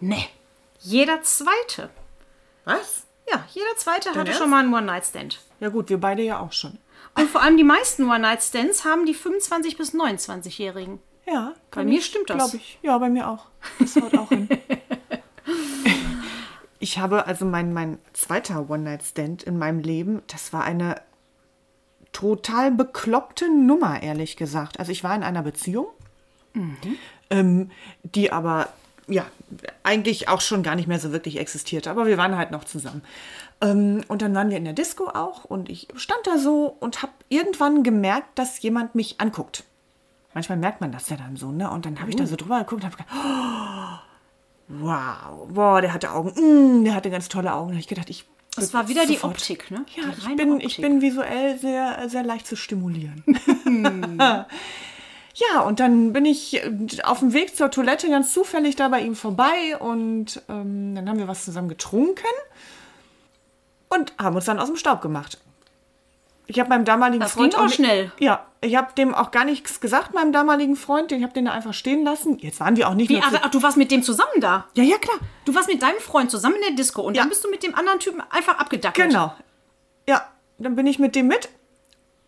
Nee. 0.00 0.28
Jeder 0.80 1.22
Zweite. 1.22 1.90
Was? 2.64 3.02
Ja, 3.30 3.44
jeder 3.52 3.76
Zweite 3.76 4.10
hatte 4.10 4.20
Ernst? 4.20 4.38
schon 4.38 4.48
mal 4.48 4.60
einen 4.60 4.72
One-Night-Stand. 4.72 5.40
Ja 5.60 5.68
gut, 5.68 5.90
wir 5.90 5.98
beide 5.98 6.22
ja 6.22 6.38
auch 6.40 6.52
schon. 6.52 6.78
Und 7.18 7.28
vor 7.28 7.42
allem 7.42 7.56
die 7.56 7.64
meisten 7.64 8.08
One-Night-Stands 8.08 8.84
haben 8.84 9.06
die 9.06 9.14
25- 9.14 9.76
bis 9.76 9.94
29-Jährigen. 9.94 11.00
Ja, 11.26 11.54
Bei 11.70 11.84
mir 11.84 12.00
stimmt 12.00 12.30
das. 12.30 12.36
Glaube 12.38 12.56
ich. 12.56 12.78
Ja, 12.82 12.96
bei 12.98 13.10
mir 13.10 13.28
auch. 13.28 13.46
Das 13.78 13.96
haut 13.96 14.16
auch 14.16 14.28
hin. 14.28 14.48
Ich 16.80 16.98
habe 16.98 17.26
also 17.26 17.44
mein, 17.44 17.72
mein 17.72 17.98
zweiter 18.12 18.70
One-Night-Stand 18.70 19.42
in 19.42 19.58
meinem 19.58 19.80
Leben, 19.80 20.22
das 20.28 20.52
war 20.52 20.62
eine 20.62 21.00
total 22.12 22.70
bekloppte 22.70 23.50
Nummer, 23.50 24.02
ehrlich 24.02 24.36
gesagt. 24.36 24.78
Also 24.78 24.92
ich 24.92 25.02
war 25.02 25.14
in 25.16 25.24
einer 25.24 25.42
Beziehung, 25.42 25.88
ähm, 27.30 27.70
die 28.04 28.30
aber 28.30 28.68
ja 29.08 29.26
eigentlich 29.82 30.28
auch 30.28 30.40
schon 30.40 30.62
gar 30.62 30.76
nicht 30.76 30.86
mehr 30.86 31.00
so 31.00 31.10
wirklich 31.10 31.38
existierte, 31.38 31.90
aber 31.90 32.06
wir 32.06 32.16
waren 32.16 32.36
halt 32.36 32.52
noch 32.52 32.64
zusammen. 32.64 33.02
Ähm, 33.60 34.02
und 34.08 34.22
dann 34.22 34.34
waren 34.34 34.50
wir 34.50 34.56
in 34.56 34.64
der 34.64 34.72
Disco 34.72 35.08
auch 35.08 35.44
und 35.44 35.68
ich 35.68 35.88
stand 35.96 36.20
da 36.26 36.38
so 36.38 36.76
und 36.80 37.02
habe 37.02 37.12
irgendwann 37.28 37.82
gemerkt, 37.82 38.38
dass 38.38 38.60
jemand 38.62 38.94
mich 38.94 39.20
anguckt. 39.20 39.64
Manchmal 40.34 40.58
merkt 40.58 40.80
man 40.80 40.92
das 40.92 41.08
ja 41.08 41.16
dann 41.16 41.36
so, 41.36 41.50
ne? 41.50 41.70
Und 41.70 41.84
dann 41.86 42.00
habe 42.00 42.10
ich 42.10 42.16
da 42.16 42.26
so 42.26 42.36
drüber 42.36 42.58
geguckt 42.60 42.84
und 42.84 42.86
habe 42.92 42.96
gedacht, 42.96 43.12
oh, 43.16 43.98
wow, 44.68 45.48
boah, 45.48 45.80
der 45.80 45.92
hatte 45.92 46.12
Augen, 46.12 46.30
mm, 46.80 46.84
der 46.84 46.94
hatte 46.94 47.10
ganz 47.10 47.28
tolle 47.28 47.52
Augen. 47.52 47.68
Da 47.68 47.72
habe 47.74 47.80
ich 47.80 47.88
gedacht, 47.88 48.10
ich 48.10 48.26
Das 48.54 48.72
war 48.74 48.88
wieder 48.88 49.06
die 49.06 49.14
sofort- 49.14 49.34
Optik, 49.38 49.70
ne? 49.72 49.84
ja, 49.96 50.04
die 50.04 50.18
ich 50.30 50.36
bin, 50.36 50.52
Optik. 50.52 50.68
ich 50.68 50.76
bin 50.80 51.00
visuell 51.00 51.58
sehr, 51.58 52.08
sehr 52.08 52.22
leicht 52.22 52.46
zu 52.46 52.54
stimulieren. 52.54 53.24
ja, 55.34 55.60
und 55.66 55.80
dann 55.80 56.12
bin 56.12 56.24
ich 56.26 56.62
äh, 56.62 56.70
auf 57.04 57.20
dem 57.20 57.32
Weg 57.32 57.56
zur 57.56 57.70
Toilette 57.70 58.08
ganz 58.08 58.32
zufällig 58.32 58.76
da 58.76 58.88
bei 58.88 59.00
ihm 59.00 59.14
vorbei 59.16 59.76
und 59.78 60.42
ähm, 60.48 60.94
dann 60.94 61.08
haben 61.08 61.18
wir 61.18 61.28
was 61.28 61.44
zusammen 61.44 61.68
getrunken 61.68 62.26
und 63.88 64.12
haben 64.18 64.36
uns 64.36 64.44
dann 64.46 64.58
aus 64.58 64.68
dem 64.68 64.76
Staub 64.76 65.00
gemacht. 65.00 65.38
Ich 66.46 66.58
habe 66.58 66.70
meinem 66.70 66.86
damaligen 66.86 67.20
Das 67.20 67.32
Freund 67.32 67.56
auch 67.58 67.68
schnell. 67.68 68.10
Ja, 68.18 68.46
ich 68.62 68.74
habe 68.74 68.92
dem 68.94 69.14
auch 69.14 69.30
gar 69.30 69.44
nichts 69.44 69.80
gesagt, 69.80 70.14
meinem 70.14 70.32
damaligen 70.32 70.76
Freund. 70.76 71.12
Ich 71.12 71.22
habe 71.22 71.32
den 71.34 71.44
da 71.44 71.52
einfach 71.52 71.74
stehen 71.74 72.04
lassen. 72.04 72.38
Jetzt 72.38 72.58
waren 72.60 72.74
wir 72.76 72.88
auch 72.88 72.94
nicht 72.94 73.10
Wie, 73.10 73.14
mehr. 73.16 73.24
ach, 73.26 73.38
ach, 73.42 73.50
du 73.50 73.62
warst 73.62 73.76
mit 73.76 73.90
dem 73.90 74.02
zusammen 74.02 74.40
da? 74.40 74.66
ja, 74.74 74.82
ja, 74.82 74.96
klar. 74.96 75.18
Du 75.44 75.54
warst 75.54 75.68
mit 75.68 75.82
deinem 75.82 75.98
Freund 76.00 76.30
zusammen 76.30 76.54
in 76.56 76.62
der 76.62 76.70
Disco 76.72 77.02
und 77.02 77.14
Ja. 77.16 77.22
dann 77.22 77.28
bist 77.28 77.44
du 77.44 77.50
mit 77.50 77.62
dem 77.62 77.74
anderen 77.74 77.98
Typen 78.00 78.22
einfach 78.30 78.58
abgedackelt. 78.58 79.08
Genau. 79.10 79.34
Ja, 80.08 80.26
dann 80.58 80.74
bin 80.74 80.86
ich 80.86 80.98
mit 80.98 81.14
dem 81.14 81.26
mit. 81.26 81.50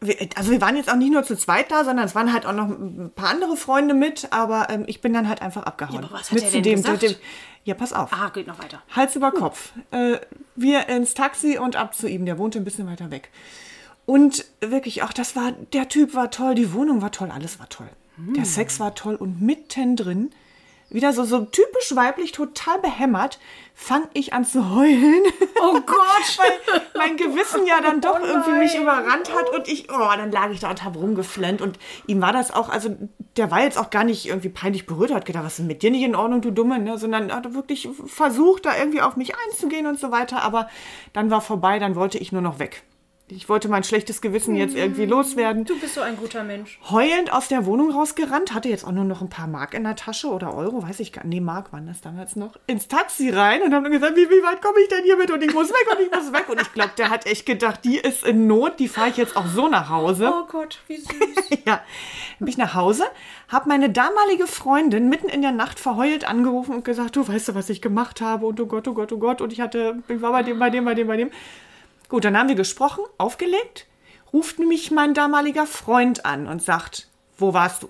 Wir, 0.00 0.16
also 0.37 0.50
wir 0.50 0.61
waren 0.61 0.76
jetzt 0.76 0.90
auch 0.90 0.97
nicht 0.97 1.12
nur 1.12 1.25
zu 1.25 1.37
zweit 1.37 1.71
da, 1.71 1.85
sondern 1.85 2.07
es 2.07 2.14
waren 2.14 2.33
halt 2.33 2.47
auch 2.47 2.54
noch 2.54 2.69
ein 2.69 3.12
paar 3.14 3.28
andere 3.28 3.57
Freunde 3.57 3.95
mit, 3.95 4.33
aber 4.33 4.69
ähm, 4.71 4.85
ich 4.87 5.00
bin 5.00 5.12
dann 5.12 5.28
halt 5.28 5.42
einfach 5.42 5.64
abgehauen. 5.64 6.00
Ja, 6.00 6.09
aber 6.09 6.12
was 6.12 6.30
hat 6.30 6.42
mit 6.42 6.54
er 6.54 6.62
denn 6.62 6.76
gesagt? 6.76 7.21
ja, 7.64 7.75
pass 7.75 7.92
auf. 7.92 8.11
Ah, 8.12 8.30
geht 8.30 8.47
noch 8.47 8.59
weiter. 8.62 8.83
Hals 8.97 9.14
über 9.16 9.30
Kopf. 9.30 9.73
Äh, 9.90 10.19
wir 10.57 10.88
ins 10.88 11.14
Taxi 11.14 11.59
und 11.59 11.76
ab 11.76 11.95
zu 11.95 12.09
ihm. 12.09 12.25
Der 12.25 12.38
wohnte 12.38 12.59
ein 12.59 12.64
bisschen 12.64 12.87
weiter 12.87 13.11
weg. 13.11 13.30
Und 14.07 14.47
wirklich, 14.61 15.02
auch 15.02 15.12
das 15.12 15.37
war, 15.37 15.52
der 15.73 15.88
Typ 15.88 16.14
war 16.14 16.30
toll, 16.30 16.54
die 16.54 16.73
Wohnung 16.73 17.02
war 17.02 17.12
toll, 17.12 17.30
alles 17.30 17.61
war 17.61 17.69
toll. 17.69 17.90
Der 18.37 18.45
Sex 18.45 18.80
war 18.80 18.95
toll 18.95 19.14
und 19.14 19.40
mittendrin, 19.40 20.30
wieder 20.91 21.13
so, 21.13 21.25
so 21.25 21.41
typisch 21.41 21.95
weiblich, 21.95 22.33
total 22.33 22.79
behämmert, 22.81 23.39
fang 23.75 24.03
ich 24.13 24.33
an 24.33 24.45
zu 24.45 24.75
heulen. 24.75 25.23
Oh 25.63 25.81
Gott! 25.87 26.39
weil 26.39 26.83
mein 26.95 27.17
Gewissen 27.17 27.67
ja 27.67 27.81
dann 27.81 28.01
doch 28.01 28.21
irgendwie 28.21 28.53
mich 28.53 28.77
überrannt 28.77 29.33
hat 29.35 29.49
und 29.51 29.69
ich, 29.69 29.91
oh, 29.91 30.11
dann 30.17 30.31
lag 30.31 30.51
ich 30.51 30.61
da 30.61 30.71
und 30.71 30.85
hab 30.85 30.97
rumgeflennt 30.97 31.63
und 31.63 31.79
ihm 32.07 32.21
war 32.21 32.33
das 32.33 32.53
auch, 32.53 32.69
also 32.69 32.95
der 33.37 33.51
war 33.51 33.63
jetzt 33.63 33.79
auch 33.79 33.91
gar 33.91 34.05
nicht 34.05 34.27
irgendwie 34.27 34.49
peinlich 34.49 34.87
berührt, 34.87 35.13
hat 35.13 35.25
gedacht, 35.25 35.45
was 35.45 35.53
ist 35.53 35.59
denn 35.61 35.67
mit 35.67 35.83
dir 35.83 35.91
nicht 35.91 36.03
in 36.03 36.17
Ordnung, 36.17 36.43
du 36.43 36.51
Dumme, 36.51 36.79
ne? 36.79 36.99
sondern 36.99 37.33
hat 37.33 37.55
wirklich 37.55 37.89
versucht, 38.07 38.67
da 38.67 38.77
irgendwie 38.77 39.01
auf 39.01 39.17
mich 39.17 39.33
einzugehen 39.47 39.87
und 39.87 39.99
so 39.99 40.11
weiter, 40.11 40.43
aber 40.43 40.69
dann 41.13 41.31
war 41.31 41.41
vorbei, 41.41 41.79
dann 41.79 41.95
wollte 41.95 42.19
ich 42.19 42.33
nur 42.33 42.43
noch 42.43 42.59
weg. 42.59 42.83
Ich 43.31 43.49
wollte 43.49 43.69
mein 43.69 43.85
schlechtes 43.85 44.21
Gewissen 44.21 44.57
jetzt 44.57 44.75
irgendwie 44.75 45.07
loswerden. 45.07 45.65
Du 45.65 45.79
bist 45.79 45.95
so 45.95 46.01
ein 46.01 46.17
guter 46.17 46.43
Mensch. 46.43 46.79
Heulend 46.91 47.33
aus 47.33 47.49
der 47.49 47.65
Wohnung 47.67 47.91
rausgerannt, 47.91 48.55
hatte 48.55 48.69
jetzt 48.69 48.85
auch 48.85 48.93
nur 48.93 49.05
noch 49.05 49.21
ein 49.21 49.29
paar 49.29 49.47
Mark 49.47 49.75
in 49.75 49.85
der 49.85 49.97
Tasche 49.97 50.29
oder 50.29 50.55
Euro, 50.55 50.83
weiß 50.83 51.01
ich 51.01 51.13
gar 51.13 51.25
nicht. 51.25 51.35
Nee, 51.35 51.41
Mark 51.41 51.73
waren 51.73 51.87
das 51.87 52.01
damals 52.01 52.37
noch. 52.37 52.57
Ins 52.67 52.89
Taxi 52.89 53.31
rein 53.31 53.63
und 53.63 53.73
haben 53.73 53.91
gesagt, 53.91 54.17
wie, 54.17 54.29
wie 54.29 54.43
weit 54.43 54.61
komme 54.61 54.81
ich 54.81 54.89
denn 54.89 55.05
hier 55.05 55.17
mit? 55.17 55.31
Und 55.31 55.43
ich 55.43 55.55
muss 55.55 55.69
weg 55.71 55.87
und 55.93 56.05
ich 56.05 56.11
muss 56.11 56.33
weg. 56.33 56.49
Und 56.49 56.61
ich 56.61 56.73
glaube, 56.73 56.93
der 56.99 57.11
hat 57.11 57.27
echt 57.27 57.47
gedacht, 57.47 57.81
die 57.85 57.99
ist 57.99 58.25
in 58.25 58.47
Not, 58.47 58.81
die 58.81 58.89
fahre 58.89 59.11
ich 59.11 59.17
jetzt 59.17 59.37
auch 59.37 59.47
so 59.47 59.69
nach 59.69 59.89
Hause. 59.91 60.33
Oh 60.33 60.47
Gott, 60.47 60.81
wie 60.87 60.97
süß. 60.97 61.11
Ja, 61.67 61.83
bin 62.39 62.49
ich 62.49 62.57
nach 62.57 62.75
Hause, 62.75 63.05
habe 63.49 63.69
meine 63.69 63.91
damalige 63.91 64.47
Freundin 64.47 65.09
mitten 65.09 65.29
in 65.29 65.43
der 65.43 65.53
Nacht 65.53 65.79
verheult 65.79 66.27
angerufen 66.27 66.75
und 66.75 66.85
gesagt, 66.85 67.17
du 67.17 67.27
weißt 67.27 67.49
du, 67.49 67.55
was 67.55 67.69
ich 67.69 67.83
gemacht 67.83 68.21
habe 68.21 68.47
und 68.47 68.59
oh 68.61 68.67
Gott, 68.67 68.89
oh 68.89 68.95
Gott, 68.95 69.13
oh 69.13 69.19
Gott 69.19 69.41
und 69.41 69.53
ich 69.53 69.61
hatte, 69.61 70.03
ich 70.09 70.23
war 70.23 70.33
bei 70.33 70.43
dem, 70.43 70.59
bei 70.59 70.71
dem, 70.71 70.85
bei 70.85 70.95
dem, 70.95 71.07
bei 71.07 71.17
dem. 71.17 71.31
Gut, 72.11 72.25
dann 72.25 72.37
haben 72.37 72.49
wir 72.49 72.57
gesprochen, 72.57 73.05
aufgelegt, 73.19 73.87
ruft 74.33 74.59
mich 74.59 74.90
mein 74.90 75.14
damaliger 75.14 75.67
Freund 75.67 76.26
an 76.26 76.47
und 76.47 76.62
sagt, 76.62 77.09
wo 77.38 77.55
warst 77.55 77.83
du? 77.85 77.88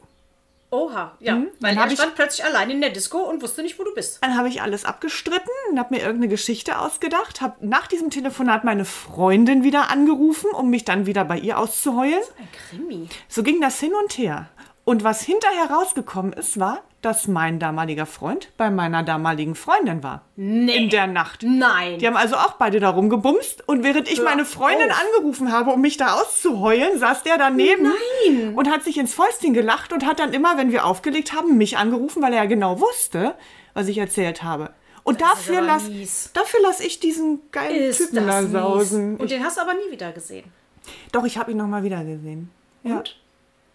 Oha, 0.72 1.16
ja. 1.18 1.34
Weil 1.34 1.70
dann 1.74 1.78
er 1.78 1.82
hab 1.82 1.90
ich- 1.90 1.98
stand 1.98 2.14
plötzlich 2.14 2.44
allein 2.44 2.70
in 2.70 2.80
der 2.80 2.90
Disco 2.90 3.18
und 3.18 3.42
wusste 3.42 3.62
nicht, 3.64 3.76
wo 3.80 3.82
du 3.82 3.92
bist. 3.92 4.22
Dann 4.22 4.36
habe 4.36 4.48
ich 4.48 4.62
alles 4.62 4.84
abgestritten 4.84 5.50
und 5.70 5.80
habe 5.80 5.94
mir 5.94 6.00
irgendeine 6.00 6.28
Geschichte 6.28 6.78
ausgedacht, 6.78 7.40
habe 7.40 7.66
nach 7.66 7.88
diesem 7.88 8.10
Telefonat 8.10 8.62
meine 8.62 8.84
Freundin 8.84 9.64
wieder 9.64 9.90
angerufen, 9.90 10.50
um 10.52 10.70
mich 10.70 10.84
dann 10.84 11.06
wieder 11.06 11.24
bei 11.24 11.38
ihr 11.38 11.58
auszuheulen. 11.58 12.22
Ein 12.38 12.48
Krimi. 12.68 13.08
So 13.28 13.42
ging 13.42 13.60
das 13.60 13.80
hin 13.80 13.92
und 14.00 14.16
her. 14.16 14.48
Und 14.84 15.02
was 15.02 15.22
hinterher 15.22 15.70
rausgekommen 15.70 16.32
ist, 16.34 16.60
war, 16.60 16.84
dass 17.02 17.28
mein 17.28 17.58
damaliger 17.58 18.04
Freund 18.06 18.48
bei 18.56 18.70
meiner 18.70 19.02
damaligen 19.02 19.54
Freundin 19.54 20.02
war. 20.02 20.22
Nee. 20.36 20.84
In 20.84 20.90
der 20.90 21.06
Nacht. 21.06 21.42
Nein. 21.42 21.98
Die 21.98 22.06
haben 22.06 22.16
also 22.16 22.36
auch 22.36 22.52
beide 22.54 22.78
darum 22.80 23.08
gebumst. 23.08 23.66
Und 23.66 23.84
während 23.84 24.10
ich 24.10 24.22
meine 24.22 24.44
Freundin 24.44 24.90
auf. 24.90 25.00
angerufen 25.00 25.52
habe, 25.52 25.70
um 25.70 25.80
mich 25.80 25.96
da 25.96 26.14
auszuheulen, 26.14 26.98
saß 26.98 27.22
der 27.22 27.38
daneben 27.38 27.92
und 28.54 28.70
hat 28.70 28.84
sich 28.84 28.98
ins 28.98 29.14
Fäustchen 29.14 29.54
gelacht 29.54 29.92
und 29.92 30.06
hat 30.06 30.18
dann 30.18 30.32
immer, 30.32 30.58
wenn 30.58 30.72
wir 30.72 30.84
aufgelegt 30.84 31.32
haben, 31.32 31.56
mich 31.56 31.78
angerufen, 31.78 32.22
weil 32.22 32.32
er 32.32 32.42
ja 32.42 32.48
genau 32.48 32.80
wusste, 32.80 33.34
was 33.72 33.88
ich 33.88 33.98
erzählt 33.98 34.42
habe. 34.42 34.70
Und 35.02 35.20
Das 35.20 35.30
dafür 35.30 35.58
aber 35.58 35.66
lass, 36.62 36.80
ich 36.80 37.00
diesen 37.00 37.40
geilen 37.50 37.84
ist 37.84 37.98
Typen 37.98 38.26
da 38.26 38.42
sausen. 38.42 39.16
Und 39.16 39.30
den 39.30 39.42
hast 39.42 39.56
du 39.56 39.62
aber 39.62 39.74
nie 39.74 39.90
wieder 39.90 40.12
gesehen. 40.12 40.44
Doch, 41.12 41.24
ich 41.24 41.38
habe 41.38 41.50
ihn 41.50 41.56
noch 41.56 41.66
mal 41.66 41.82
wieder 41.82 42.04
gesehen. 42.04 42.50
Ja. 42.82 42.98
Und? 42.98 43.16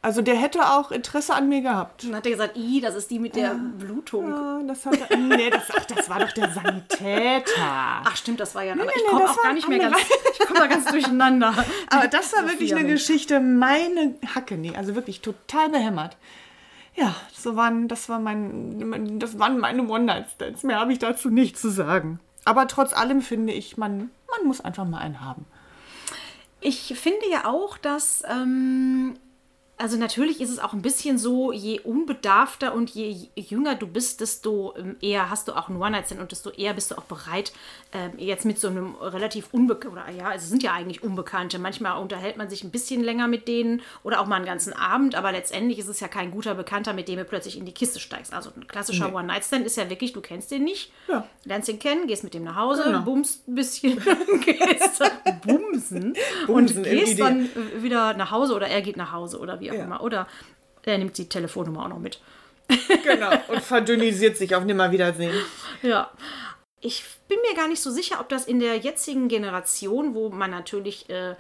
Also 0.05 0.21
der 0.21 0.35
hätte 0.35 0.69
auch 0.69 0.91
Interesse 0.91 1.33
an 1.33 1.49
mir 1.49 1.61
gehabt. 1.61 2.03
Dann 2.03 2.17
hat 2.17 2.27
er 2.27 2.33
gesagt, 2.33 2.55
i, 2.55 2.79
das 2.79 2.93
ist 2.93 3.09
die 3.09 3.17
mit 3.17 3.35
der 3.35 3.55
Blutung. 3.55 4.29
Ja, 4.29 4.61
das 4.67 4.85
hat 4.85 4.99
er, 5.09 5.17
nee, 5.17 5.49
das, 5.49 5.63
ach, 5.75 5.83
das 5.85 6.07
war 6.07 6.19
doch 6.19 6.31
der 6.31 6.51
Sanitäter. 6.51 7.51
Ach 7.57 8.15
stimmt, 8.15 8.39
das 8.39 8.53
war 8.53 8.61
ja. 8.61 8.73
aber 8.73 8.83
nee, 8.83 8.91
ich 8.95 9.01
nee, 9.01 9.09
komme 9.09 9.23
das 9.23 9.31
auch 9.31 9.41
gar 9.41 9.53
nicht 9.53 9.67
mehr 9.67 9.79
ganz. 9.79 9.97
Ich 10.31 10.45
komme 10.45 10.59
da 10.59 10.67
ganz 10.67 10.85
durcheinander. 10.85 11.55
Aber 11.89 12.07
das 12.07 12.33
war 12.33 12.43
wirklich 12.43 12.69
Sophia, 12.69 12.77
eine 12.77 12.87
Mensch. 12.87 13.07
Geschichte, 13.07 13.39
meine 13.39 14.13
Hacke, 14.35 14.57
nee, 14.57 14.75
also 14.75 14.93
wirklich 14.93 15.21
total 15.21 15.69
behämmert. 15.69 16.17
Ja, 16.93 17.15
so 17.33 17.55
waren, 17.55 17.87
das 17.87 18.07
war 18.07 18.19
mein, 18.19 19.17
das 19.19 19.39
waren 19.39 19.57
meine 19.57 19.87
One-Night-Stands. 19.87 20.61
Mehr 20.61 20.79
habe 20.79 20.93
ich 20.93 20.99
dazu 20.99 21.31
nicht 21.31 21.57
zu 21.57 21.71
sagen. 21.71 22.19
Aber 22.43 22.67
trotz 22.67 22.93
allem 22.93 23.23
finde 23.23 23.53
ich, 23.53 23.75
man, 23.77 24.11
man 24.37 24.45
muss 24.45 24.61
einfach 24.61 24.85
mal 24.85 24.99
einen 24.99 25.21
haben. 25.21 25.47
Ich 26.61 26.93
finde 26.95 27.27
ja 27.31 27.45
auch, 27.45 27.79
dass. 27.79 28.21
Ähm, 28.29 29.17
also 29.77 29.97
natürlich 29.97 30.39
ist 30.39 30.49
es 30.49 30.59
auch 30.59 30.71
ein 30.73 30.81
bisschen 30.81 31.17
so, 31.17 31.51
je 31.51 31.79
unbedarfter 31.81 32.73
und 32.73 32.89
je 32.91 33.27
jünger 33.35 33.75
du 33.75 33.87
bist, 33.87 34.21
desto 34.21 34.73
ähm, 34.77 34.95
eher 35.01 35.29
hast 35.29 35.47
du 35.49 35.53
auch 35.53 35.67
einen 35.67 35.81
One-Night-Stand 35.81 36.21
und 36.21 36.31
desto 36.31 36.49
eher 36.49 36.73
bist 36.73 36.91
du 36.91 36.97
auch 36.97 37.03
bereit, 37.03 37.51
ähm, 37.91 38.13
jetzt 38.17 38.45
mit 38.45 38.57
so 38.57 38.67
einem 38.69 38.95
relativ 38.95 39.49
unbekannten, 39.51 39.97
oder 39.97 40.09
ja, 40.09 40.33
es 40.33 40.47
sind 40.49 40.63
ja 40.63 40.71
eigentlich 40.73 41.03
Unbekannte. 41.03 41.59
Manchmal 41.59 42.01
unterhält 42.01 42.37
man 42.37 42.49
sich 42.49 42.63
ein 42.63 42.71
bisschen 42.71 43.03
länger 43.03 43.27
mit 43.27 43.47
denen 43.49 43.81
oder 44.03 44.21
auch 44.21 44.27
mal 44.27 44.37
einen 44.37 44.45
ganzen 44.45 44.71
Abend, 44.71 45.15
aber 45.15 45.31
letztendlich 45.33 45.77
ist 45.79 45.89
es 45.89 45.99
ja 45.99 46.07
kein 46.07 46.31
guter 46.31 46.55
Bekannter, 46.55 46.93
mit 46.93 47.07
dem 47.09 47.17
du 47.17 47.25
plötzlich 47.25 47.57
in 47.57 47.65
die 47.65 47.73
Kiste 47.73 47.99
steigst. 47.99 48.33
Also 48.33 48.51
ein 48.55 48.67
klassischer 48.67 49.13
One-Night-Stand 49.13 49.65
ist 49.65 49.75
ja 49.75 49.89
wirklich, 49.89 50.13
du 50.13 50.21
kennst 50.21 50.51
den 50.51 50.63
nicht, 50.63 50.91
Ja. 51.09 51.27
lernst 51.43 51.67
ihn 51.67 51.79
kennen, 51.79 52.07
gehst 52.07 52.23
mit 52.23 52.33
dem 52.33 52.43
nach 52.45 52.55
Hause, 52.55 52.83
Genau. 52.85 53.01
bummst 53.01 53.45
ein 53.47 53.55
bisschen, 53.55 54.01
gehst 54.45 55.03
bumsen, 55.45 56.15
Bumsen 56.47 56.77
und 56.77 56.83
gehst 56.83 57.19
dann 57.19 57.49
wieder 57.81 58.13
nach 58.13 58.31
Hause 58.31 58.55
oder 58.55 58.67
er 58.67 58.81
geht 58.81 58.95
nach 58.97 59.11
Hause 59.11 59.39
oder 59.39 59.59
wie 59.59 59.64
auch 59.71 59.75
Ja. 59.75 59.83
immer. 59.83 60.01
Oder 60.03 60.27
er 60.83 60.97
nimmt 60.97 61.17
die 61.17 61.27
Telefonnummer 61.29 61.83
auch 61.85 61.89
noch 61.89 61.99
mit. 61.99 62.19
Genau. 63.03 63.31
Und 63.47 63.61
verdünnisiert 63.61 64.37
sich 64.37 64.55
auf 64.55 64.63
Nimmerwiedersehen. 64.63 65.35
Ja. 65.81 66.11
Ich 66.81 67.03
bin 67.27 67.39
mir 67.47 67.55
gar 67.55 67.67
nicht 67.67 67.81
so 67.81 67.89
sicher, 67.89 68.19
ob 68.19 68.29
das 68.29 68.45
in 68.45 68.59
der 68.59 68.77
jetzigen 68.77 69.27
Generation, 69.27 70.13
wo 70.13 70.29
man 70.29 70.51
natürlich 70.51 71.09
äh, 71.09 71.35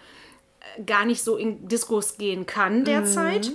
gar 0.85 1.05
nicht 1.05 1.23
so 1.23 1.37
in 1.37 1.67
Diskos 1.67 2.17
gehen 2.17 2.47
kann 2.47 2.83
derzeit, 2.85 3.51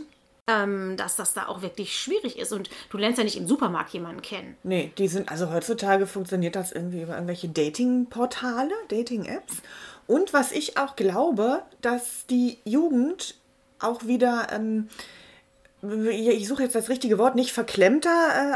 ähm, 0.47 0.97
dass 0.97 1.17
das 1.17 1.35
da 1.35 1.47
auch 1.49 1.63
wirklich 1.63 1.97
schwierig 1.99 2.39
ist. 2.39 2.53
Und 2.53 2.71
du 2.91 2.99
lernst 2.99 3.19
ja 3.19 3.25
nicht 3.25 3.37
im 3.37 3.49
Supermarkt 3.49 3.93
jemanden 3.93 4.23
kennen. 4.23 4.57
Nee, 4.63 4.93
die 4.99 5.09
sind, 5.09 5.29
also 5.31 5.51
heutzutage 5.53 6.07
funktioniert 6.07 6.55
das 6.55 6.71
irgendwie 6.71 7.03
über 7.03 7.15
irgendwelche 7.15 7.49
Dating-Portale, 7.49 8.73
Dating-Apps. 8.89 9.57
Und 10.07 10.33
was 10.33 10.53
ich 10.53 10.77
auch 10.77 10.95
glaube, 10.97 11.63
dass 11.83 12.27
die 12.27 12.59
Jugend 12.65 13.35
auch 13.81 14.07
wieder, 14.07 14.49
ähm, 14.53 14.89
ich 16.11 16.47
suche 16.47 16.63
jetzt 16.65 16.75
das 16.75 16.91
richtige 16.91 17.17
Wort, 17.17 17.35
nicht 17.37 17.53
verklemmter 17.53 18.11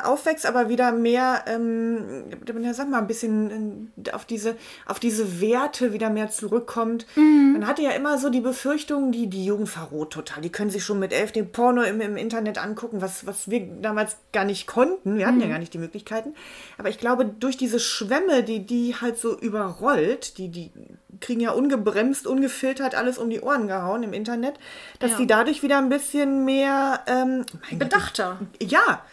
äh, 0.05 0.07
aufwächst, 0.07 0.45
aber 0.45 0.69
wieder 0.69 0.93
mehr, 0.93 1.45
ähm, 1.47 2.25
ja, 2.61 2.75
sag 2.75 2.91
mal, 2.91 2.99
ein 2.99 3.07
bisschen 3.07 3.91
äh, 4.05 4.11
auf 4.11 4.27
diese, 4.27 4.57
auf 4.87 4.99
diese 5.01 5.41
Werte 5.41 5.93
wieder 5.95 6.11
mehr 6.11 6.29
zurückkommt. 6.31 7.07
Man 7.17 7.67
hatte 7.67 7.83
ja 7.83 7.93
immer 7.93 8.19
so 8.19 8.29
die 8.29 8.41
Befürchtung, 8.43 9.11
die, 9.11 9.29
die 9.29 9.45
Jugend 9.47 9.69
verroht 9.71 10.13
total. 10.13 10.43
Die 10.43 10.53
können 10.53 10.71
sich 10.71 10.85
schon 10.85 10.99
mit 10.99 11.13
elf 11.15 11.33
den 11.33 11.51
Porno 11.51 11.83
im, 11.83 12.01
im 12.03 12.17
Internet 12.19 12.59
angucken, 12.59 13.01
was, 13.01 13.27
was 13.27 13.49
wir 13.49 13.61
damals 13.81 14.17
gar 14.33 14.45
nicht 14.45 14.67
konnten. 14.67 15.17
Wir 15.17 15.27
hatten 15.27 15.41
ja 15.41 15.49
gar 15.49 15.59
nicht 15.59 15.73
die 15.73 15.79
Möglichkeiten. 15.79 16.35
Aber 16.77 16.91
ich 16.91 16.99
glaube, 16.99 17.25
durch 17.25 17.57
diese 17.57 17.81
Schwämme, 17.81 18.43
die 18.43 18.67
die 18.67 18.97
halt 19.01 19.17
so 19.19 19.39
überrollt, 19.39 20.37
die, 20.39 20.49
die 20.49 20.71
kriegen 21.21 21.41
ja 21.41 21.53
ungebremst, 21.53 22.27
ungefiltert 22.27 22.95
alles 22.95 23.19
um 23.19 23.31
die 23.31 23.41
Ohren 23.41 23.69
gehauen 23.69 24.03
im 24.03 24.13
Internet, 24.13 24.55
dass 24.99 25.13
Ja. 25.13 25.17
die 25.19 25.27
dadurch 25.29 25.63
wieder 25.63 25.79
ein 25.79 25.89
bisschen 25.89 26.45
mehr 26.45 27.01
ähm, 27.15 27.39
mein 27.39 27.71
Gott, 27.71 27.79
Bedachter. 27.79 28.39
ja. 28.61 29.05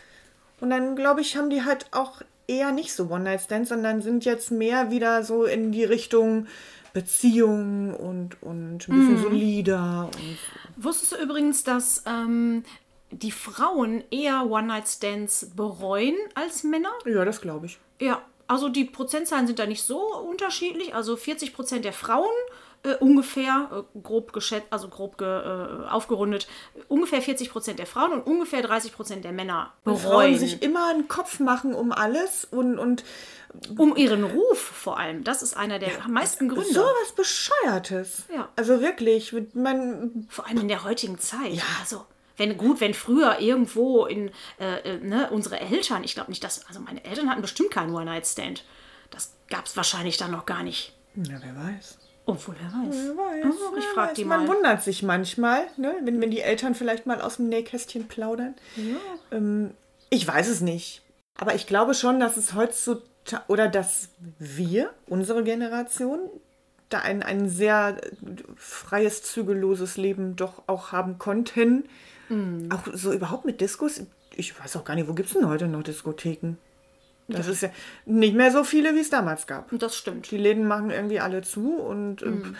Und 0.59 0.69
dann, 0.69 0.95
glaube 0.95 1.21
ich, 1.21 1.37
haben 1.37 1.49
die 1.49 1.63
halt 1.63 1.87
auch 1.91 2.21
eher 2.47 2.71
nicht 2.71 2.93
so 2.93 3.09
One-Night-Stands, 3.09 3.69
sondern 3.69 4.01
sind 4.01 4.25
jetzt 4.25 4.51
mehr 4.51 4.91
wieder 4.91 5.23
so 5.23 5.45
in 5.45 5.71
die 5.71 5.83
Richtung 5.83 6.47
Beziehung 6.93 7.95
und, 7.95 8.41
und 8.43 8.87
ein 8.87 8.99
bisschen 8.99 9.21
solider. 9.21 10.09
Und 10.13 10.37
Wusstest 10.83 11.13
du 11.13 11.15
übrigens, 11.17 11.63
dass 11.63 12.03
ähm, 12.05 12.63
die 13.11 13.31
Frauen 13.31 14.03
eher 14.11 14.45
One-Night-Stands 14.49 15.51
bereuen 15.55 16.15
als 16.35 16.63
Männer? 16.63 16.91
ja, 17.05 17.23
das 17.25 17.41
glaube 17.41 17.67
ich. 17.67 17.79
Ja, 17.99 18.21
also 18.47 18.67
die 18.67 18.85
Prozentzahlen 18.85 19.47
sind 19.47 19.59
da 19.59 19.65
nicht 19.65 19.83
so 19.83 20.15
unterschiedlich. 20.17 20.93
Also 20.93 21.15
40 21.15 21.53
Prozent 21.53 21.85
der 21.85 21.93
Frauen 21.93 22.29
äh, 22.83 22.95
ungefähr, 22.95 23.69
äh, 23.71 23.99
grob 23.99 24.33
geschätzt, 24.33 24.67
also 24.71 24.87
grob 24.87 25.17
ge, 25.17 25.27
äh, 25.27 25.87
aufgerundet, 25.89 26.47
ungefähr 26.87 27.21
40 27.21 27.51
Prozent 27.51 27.79
der 27.79 27.85
Frauen 27.85 28.11
und 28.11 28.25
ungefähr 28.25 28.61
30 28.61 28.93
Prozent 28.93 29.23
der 29.23 29.31
Männer 29.31 29.73
Frauen 29.83 30.01
bereuen. 30.01 30.39
sich 30.39 30.61
immer 30.63 30.89
einen 30.89 31.07
Kopf 31.07 31.39
machen 31.39 31.73
um 31.73 31.91
alles 31.91 32.45
und, 32.45 32.79
und 32.79 33.03
um 33.77 33.95
ihren 33.95 34.23
Ruf 34.23 34.59
vor 34.59 34.97
allem. 34.97 35.23
Das 35.23 35.41
ist 35.41 35.55
einer 35.55 35.77
der 35.79 35.91
meisten 36.07 36.49
Gründe. 36.49 36.73
so 36.73 36.81
was 36.81 37.11
Bescheuertes. 37.13 38.23
Ja. 38.33 38.49
Also 38.55 38.81
wirklich, 38.81 39.35
man, 39.53 40.27
Vor 40.29 40.47
allem 40.47 40.61
in 40.61 40.67
der 40.67 40.83
heutigen 40.83 41.19
Zeit. 41.19 41.53
Ja. 41.53 41.63
Also, 41.79 42.05
wenn 42.37 42.57
gut, 42.57 42.81
wenn 42.81 42.93
früher 42.93 43.39
irgendwo 43.39 44.05
in 44.05 44.31
äh, 44.59 44.95
äh, 44.95 44.97
ne, 44.97 45.29
unsere 45.29 45.59
Eltern, 45.59 46.03
ich 46.03 46.15
glaube 46.15 46.31
nicht, 46.31 46.43
dass, 46.43 46.65
also 46.67 46.79
meine 46.79 47.03
Eltern 47.03 47.29
hatten 47.29 47.41
bestimmt 47.41 47.71
keinen 47.71 47.93
One-Night-Stand. 47.93 48.63
Das 49.11 49.33
gab 49.49 49.65
es 49.65 49.77
wahrscheinlich 49.77 50.17
dann 50.17 50.31
noch 50.31 50.45
gar 50.45 50.63
nicht. 50.63 50.93
na, 51.13 51.39
wer 51.43 51.55
weiß. 51.55 51.97
Obwohl, 52.31 52.55
wer 52.59 52.67
weiß. 52.71 52.95
Wer 52.95 53.17
weiß, 53.17 53.55
Oh, 53.55 53.75
ich 53.77 53.83
wer 53.85 53.93
frag 53.93 54.09
weiß. 54.09 54.15
die 54.15 54.25
Man 54.25 54.45
mal. 54.47 54.55
wundert 54.55 54.83
sich 54.83 55.03
manchmal, 55.03 55.63
ne? 55.77 55.93
wenn, 56.03 56.21
wenn 56.21 56.31
die 56.31 56.41
Eltern 56.41 56.75
vielleicht 56.75 57.05
mal 57.05 57.21
aus 57.21 57.37
dem 57.37 57.49
Nähkästchen 57.49 58.07
plaudern. 58.07 58.55
Ähm, 59.31 59.71
ich 60.09 60.27
weiß 60.27 60.47
es 60.47 60.61
nicht. 60.61 61.01
Aber 61.37 61.55
ich 61.55 61.67
glaube 61.67 61.93
schon, 61.93 62.19
dass 62.19 62.37
es 62.37 62.53
heutzutage, 62.53 63.43
oder 63.47 63.67
dass 63.67 64.09
wir, 64.39 64.91
unsere 65.07 65.43
Generation, 65.43 66.19
da 66.89 66.99
ein, 66.99 67.23
ein 67.23 67.47
sehr 67.49 67.97
äh, 68.03 68.11
freies, 68.55 69.23
zügelloses 69.23 69.97
Leben 69.97 70.35
doch 70.35 70.63
auch 70.67 70.91
haben 70.91 71.17
konnten. 71.17 71.85
Mhm. 72.29 72.69
Auch 72.71 72.81
so 72.93 73.13
überhaupt 73.13 73.45
mit 73.45 73.61
Diskos. 73.61 74.01
Ich 74.35 74.59
weiß 74.59 74.75
auch 74.77 74.83
gar 74.85 74.95
nicht, 74.95 75.07
wo 75.07 75.13
gibt 75.13 75.29
es 75.29 75.33
denn 75.35 75.47
heute 75.47 75.67
noch 75.67 75.83
Diskotheken? 75.83 76.55
Das 77.27 77.47
ist 77.47 77.61
ja 77.61 77.69
nicht 78.05 78.35
mehr 78.35 78.51
so 78.51 78.63
viele, 78.63 78.93
wie 78.95 78.99
es 78.99 79.09
damals 79.09 79.47
gab. 79.47 79.71
Und 79.71 79.81
das 79.81 79.95
stimmt. 79.95 80.29
Die 80.31 80.37
Läden 80.37 80.67
machen 80.67 80.89
irgendwie 80.91 81.19
alle 81.19 81.41
zu 81.43 81.75
und 81.77 82.21
Mhm. 82.21 82.27
ähm, 82.45 82.55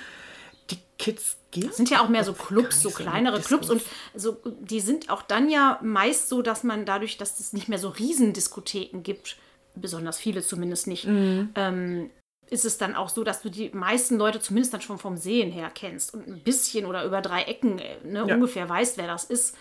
die 0.69 0.77
Kids 0.97 1.37
gehen. 1.51 1.67
Das 1.67 1.75
sind 1.77 1.89
ja 1.89 2.01
auch 2.01 2.07
mehr 2.07 2.23
so 2.23 2.33
Clubs, 2.33 2.81
so 2.81 2.89
so 2.89 2.95
kleinere 2.95 3.37
Discos. 3.37 3.67
Clubs 3.67 3.69
und 3.69 3.83
so, 4.15 4.37
die 4.61 4.79
sind 4.79 5.09
auch 5.09 5.21
dann 5.23 5.49
ja 5.49 5.77
meist 5.81 6.29
so, 6.29 6.41
dass 6.41 6.63
man 6.63 6.85
dadurch, 6.85 7.17
dass 7.17 7.39
es 7.39 7.51
nicht 7.51 7.67
mehr 7.67 7.79
so 7.79 7.89
Riesendiskotheken 7.89 9.01
gibt, 9.03 9.37
besonders 9.75 10.17
viele 10.19 10.41
zumindest 10.43 10.87
nicht, 10.87 11.05
Mhm. 11.07 11.49
ähm, 11.55 12.09
ist 12.49 12.65
es 12.65 12.77
dann 12.77 12.95
auch 12.95 13.09
so, 13.09 13.23
dass 13.23 13.41
du 13.41 13.49
die 13.49 13.69
meisten 13.69 14.17
Leute 14.17 14.39
zumindest 14.39 14.73
dann 14.73 14.81
schon 14.81 14.97
vom 14.99 15.17
Sehen 15.17 15.51
her 15.51 15.71
kennst 15.73 16.13
und 16.13 16.27
ein 16.27 16.39
bisschen 16.39 16.85
oder 16.85 17.03
über 17.05 17.21
drei 17.21 17.43
Ecken 17.43 17.79
äh, 17.79 17.95
ne, 18.05 18.25
Ja. 18.27 18.35
ungefähr 18.35 18.67
weißt, 18.69 18.97
wer 18.97 19.07
das 19.07 19.23
ist. 19.25 19.55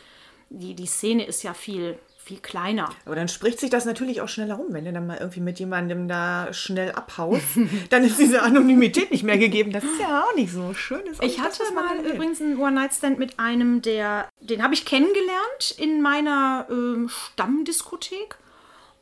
Die, 0.51 0.75
die 0.75 0.87
Szene 0.87 1.25
ist 1.27 1.43
ja 1.45 1.55
viel, 1.55 1.99
viel 2.23 2.39
kleiner. 2.39 2.91
Aber 3.07 3.17
dann 3.17 3.29
spricht 3.29 3.61
sich 3.61 3.71
das 3.71 3.85
natürlich 3.85 4.21
auch 4.21 4.29
schneller 4.29 4.55
rum, 4.55 4.69
wenn 4.71 4.85
du 4.85 4.93
dann 4.93 5.07
mal 5.07 5.19
irgendwie 5.19 5.41
mit 5.41 5.59
jemandem 5.59 6.07
da 6.07 6.53
schnell 6.53 6.93
abhaust. 6.93 7.59
dann 7.91 8.05
ist 8.05 8.19
diese 8.19 8.43
Anonymität 8.43 9.11
nicht 9.11 9.25
mehr 9.25 9.39
gegeben. 9.39 9.73
Das 9.73 9.83
ist 9.83 10.01
ja 10.01 10.25
auch 10.25 10.35
nicht 10.35 10.53
so 10.53 10.75
schön. 10.75 11.03
Ich 11.23 11.41
hatte 11.41 11.59
das, 11.59 11.73
mal 11.73 11.97
übrigens 12.05 12.41
einen 12.41 12.59
One-Night-Stand 12.59 13.19
mit 13.19 13.39
einem, 13.39 13.83
der, 13.83 14.29
den 14.41 14.63
habe 14.63 14.75
ich 14.75 14.85
kennengelernt 14.85 15.75
in 15.79 16.03
meiner 16.03 16.67
ähm, 16.71 17.09
Stammdiskothek 17.09 18.37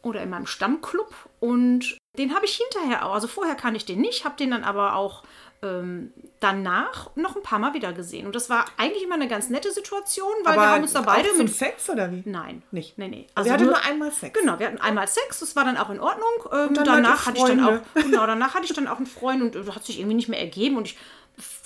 oder 0.02 0.22
in 0.22 0.30
meinem 0.30 0.46
Stammclub 0.46 1.12
und 1.40 1.98
den 2.18 2.34
habe 2.34 2.46
ich 2.46 2.56
hinterher 2.56 3.06
auch, 3.06 3.14
also 3.14 3.26
vorher 3.26 3.54
kann 3.54 3.74
ich 3.74 3.84
den 3.84 4.00
nicht, 4.00 4.24
habe 4.24 4.36
den 4.36 4.50
dann 4.50 4.64
aber 4.64 4.94
auch 4.94 5.22
ähm, 5.62 6.12
danach 6.38 7.10
noch 7.16 7.34
ein 7.36 7.42
paar 7.42 7.58
Mal 7.58 7.74
wieder 7.74 7.92
gesehen 7.92 8.26
und 8.26 8.34
das 8.36 8.48
war 8.48 8.64
eigentlich 8.76 9.02
immer 9.02 9.16
eine 9.16 9.26
ganz 9.28 9.50
nette 9.50 9.72
Situation, 9.72 10.30
weil 10.44 10.52
Aber 10.54 10.62
wir 10.62 10.68
haben 10.70 10.82
uns 10.82 10.92
da 10.92 11.00
beide 11.02 11.32
mit 11.34 11.52
Sex 11.52 11.90
oder 11.90 12.12
wie? 12.12 12.22
Nein. 12.26 12.62
Nicht? 12.70 12.96
Nee, 12.96 13.08
nee. 13.08 13.26
Also, 13.34 13.48
ihr 13.48 13.54
hattet 13.54 13.66
nur 13.66 13.84
einmal 13.84 14.12
Sex. 14.12 14.38
Genau, 14.38 14.58
wir 14.58 14.66
hatten 14.66 14.78
einmal 14.78 15.08
Sex, 15.08 15.40
das 15.40 15.56
war 15.56 15.64
dann 15.64 15.76
auch 15.76 15.90
in 15.90 15.98
Ordnung. 16.00 16.28
Ähm, 16.52 16.74
danach 16.84 17.26
hatte 17.26 17.38
ich 17.38 17.44
dann 17.44 17.64
auch, 17.64 17.78
genau, 17.94 18.26
danach 18.26 18.54
hatte 18.54 18.66
ich 18.66 18.72
dann 18.72 18.86
auch 18.86 18.98
einen 18.98 19.06
Freund 19.06 19.42
und 19.42 19.54
das 19.56 19.74
hat 19.74 19.84
sich 19.84 19.98
irgendwie 19.98 20.14
nicht 20.16 20.28
mehr 20.28 20.40
ergeben 20.40 20.76
und 20.76 20.86
ich, 20.86 20.96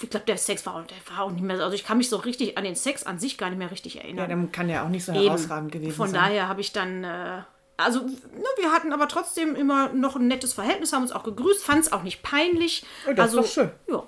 ich 0.03 0.09
glaube, 0.11 0.27
der 0.27 0.39
Sex 0.39 0.65
war, 0.67 0.83
der 0.85 1.15
war 1.17 1.25
auch 1.25 1.31
nicht 1.31 1.43
mehr, 1.45 1.57
so- 1.59 1.63
also 1.65 1.75
ich 1.75 1.85
kann 1.85 1.99
mich 1.99 2.09
so 2.09 2.17
richtig 2.17 2.57
an 2.59 2.65
den 2.65 2.77
Sex 2.77 3.05
an 3.05 3.19
sich 3.19 3.37
gar 3.39 3.51
nicht 3.51 3.59
mehr 3.59 3.71
richtig 3.71 3.95
Ja, 3.95 4.03
erinnern. 4.03 4.29
dann 4.31 4.53
kann 4.53 4.69
ja 4.71 4.85
auch 4.85 4.89
nicht 4.89 5.05
so 5.05 5.13
Eben. 5.13 5.23
herausragend 5.25 5.71
gewesen 5.73 5.93
Von 5.95 6.09
sein. 6.09 6.21
daher 6.21 6.49
habe 6.49 6.61
ich 6.63 6.73
dann, 6.73 7.05
äh, 7.05 7.43
also 7.85 8.01
ne, 8.01 8.47
wir 8.57 8.73
hatten 8.73 8.93
aber 8.93 9.09
trotzdem 9.09 9.55
immer 9.55 9.93
noch 9.93 10.17
ein 10.17 10.27
nettes 10.27 10.53
Verhältnis, 10.53 10.93
haben 10.93 11.03
uns 11.03 11.13
auch 11.13 11.25
gegrüßt, 11.25 11.63
fand 11.63 11.81
es 11.81 11.93
auch 11.93 12.03
nicht 12.03 12.23
peinlich. 12.23 12.85
Oh, 13.09 13.13
das 13.13 13.33
ist 13.33 13.37
also, 13.37 13.41
doch 13.41 13.49
schön. 13.49 13.71
Ja, 13.89 14.05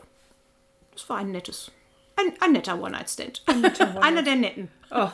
das 0.92 1.08
war 1.08 1.18
ein 1.18 1.32
nettes, 1.32 1.70
ein, 2.16 2.32
ein 2.40 2.52
netter 2.52 2.80
One-Night-Stand. 2.80 3.44
Einer 4.00 4.22
der 4.22 4.36
netten. 4.36 4.70
Oh. 4.90 5.08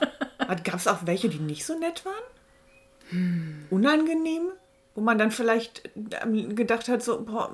Gab 0.65 0.75
es 0.75 0.87
auch 0.87 0.99
welche, 1.05 1.29
die 1.29 1.39
nicht 1.39 1.65
so 1.65 1.79
nett 1.79 2.05
waren? 2.05 3.67
Unangenehm? 3.71 4.53
Wo 4.95 5.01
man 5.01 5.19
dann 5.19 5.31
vielleicht 5.31 5.89
ähm, 5.97 6.55
gedacht 6.57 6.89
hat, 6.89 7.03
so, 7.03 7.23
boah, 7.23 7.53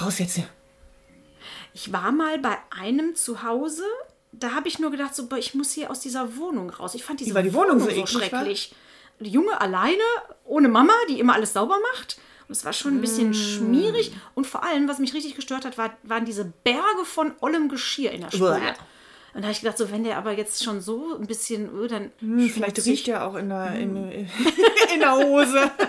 raus 0.00 0.18
jetzt 0.18 0.36
hier. 0.36 0.48
Ich 1.74 1.92
war 1.92 2.12
mal 2.12 2.38
bei 2.38 2.56
einem 2.70 3.14
zu 3.14 3.42
Hause, 3.42 3.84
da 4.30 4.52
habe 4.52 4.68
ich 4.68 4.78
nur 4.78 4.90
gedacht, 4.90 5.14
so, 5.14 5.26
boah, 5.26 5.38
ich 5.38 5.54
muss 5.54 5.72
hier 5.72 5.90
aus 5.90 6.00
dieser 6.00 6.36
Wohnung 6.36 6.70
raus. 6.70 6.94
Ich 6.94 7.04
fand 7.04 7.20
diese 7.20 7.34
weil 7.34 7.42
die 7.42 7.54
Wohnung 7.54 7.78
so 7.80 7.86
so, 7.86 7.90
eklig 7.90 8.32
war? 8.32 8.46
Junge 9.28 9.60
alleine, 9.60 10.02
ohne 10.44 10.68
Mama, 10.68 10.92
die 11.08 11.18
immer 11.20 11.34
alles 11.34 11.52
sauber 11.52 11.78
macht. 11.94 12.18
Und 12.48 12.56
es 12.56 12.64
war 12.64 12.72
schon 12.72 12.96
ein 12.96 13.00
bisschen 13.00 13.30
Mm. 13.30 13.34
schmierig. 13.34 14.12
Und 14.34 14.46
vor 14.46 14.62
allem, 14.64 14.88
was 14.88 14.98
mich 14.98 15.14
richtig 15.14 15.36
gestört 15.36 15.64
hat, 15.64 15.78
war, 15.78 15.96
waren 16.02 16.24
diese 16.24 16.44
Berge 16.64 17.04
von 17.04 17.32
ollem 17.40 17.68
Geschirr 17.68 18.10
in 18.12 18.20
der. 18.22 18.28
Bäh. 18.28 18.72
Und 19.34 19.40
da 19.40 19.44
habe 19.44 19.52
ich 19.52 19.60
gedacht, 19.62 19.78
so, 19.78 19.90
wenn 19.90 20.04
der 20.04 20.18
aber 20.18 20.32
jetzt 20.32 20.62
schon 20.62 20.82
so 20.82 21.16
ein 21.18 21.26
bisschen, 21.26 21.70
öh, 21.74 21.88
dann. 21.88 22.10
Hm, 22.18 22.50
vielleicht 22.50 22.76
schmutzig. 22.76 22.92
riecht 22.92 23.08
er 23.08 23.24
auch 23.26 23.34
in 23.36 23.48
der, 23.48 23.72
in, 23.76 23.96
in 24.94 25.00
der 25.00 25.16
Hose. 25.16 25.70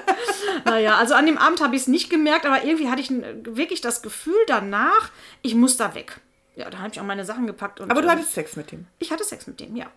Naja, 0.65 0.95
also 0.97 1.13
an 1.13 1.25
dem 1.25 1.37
Abend 1.37 1.61
habe 1.61 1.75
ich 1.75 1.83
es 1.83 1.87
nicht 1.87 2.09
gemerkt, 2.09 2.45
aber 2.45 2.63
irgendwie 2.63 2.89
hatte 2.89 3.01
ich 3.01 3.09
wirklich 3.43 3.81
das 3.81 4.01
Gefühl 4.01 4.35
danach, 4.47 5.09
ich 5.41 5.55
muss 5.55 5.77
da 5.77 5.93
weg. 5.95 6.19
Ja, 6.55 6.69
da 6.69 6.77
habe 6.79 6.89
ich 6.93 6.99
auch 6.99 7.05
meine 7.05 7.25
Sachen 7.25 7.47
gepackt. 7.47 7.79
Und, 7.79 7.89
Aber 7.91 8.01
du 8.01 8.07
äh, 8.07 8.11
hattest 8.11 8.33
Sex 8.33 8.55
mit 8.55 8.71
ihm. 8.71 8.85
Ich 8.99 9.11
hatte 9.11 9.23
Sex 9.23 9.47
mit 9.47 9.59
dem, 9.59 9.75
ja. 9.75 9.87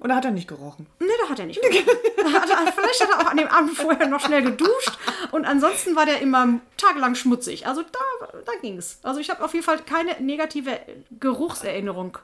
Oder 0.00 0.14
hat 0.16 0.24
er 0.24 0.30
nicht 0.30 0.48
gerochen? 0.48 0.86
Nee, 0.98 1.06
da 1.22 1.28
hat 1.30 1.38
er 1.38 1.46
nicht. 1.46 1.60
Da 1.62 2.24
hat 2.32 2.50
er- 2.50 2.72
Vielleicht 2.72 3.00
hat 3.02 3.08
er 3.10 3.20
auch 3.26 3.30
an 3.30 3.36
dem 3.36 3.48
Abend 3.48 3.72
vorher 3.76 4.06
noch 4.06 4.20
schnell 4.20 4.42
geduscht. 4.42 4.92
Und 5.32 5.44
ansonsten 5.46 5.96
war 5.96 6.04
der 6.06 6.20
immer 6.20 6.60
tagelang 6.76 7.14
schmutzig. 7.14 7.66
Also 7.66 7.82
da, 7.82 8.26
da 8.44 8.52
ging 8.60 8.76
es. 8.76 8.98
Also 9.02 9.18
ich 9.20 9.30
habe 9.30 9.42
auf 9.44 9.52
jeden 9.54 9.64
Fall 9.64 9.78
keine 9.78 10.20
negative 10.20 10.78
Geruchserinnerung. 11.18 12.18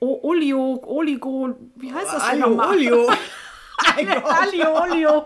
O 0.00 0.18
Olio, 0.22 0.82
Oligo, 0.86 1.54
wie 1.76 1.92
heißt 1.92 2.12
das 2.12 2.30
denn 2.30 2.40
nochmal? 2.40 2.70
Olio. 2.76 3.10
Alio, 3.96 4.82
Olio. 4.82 5.24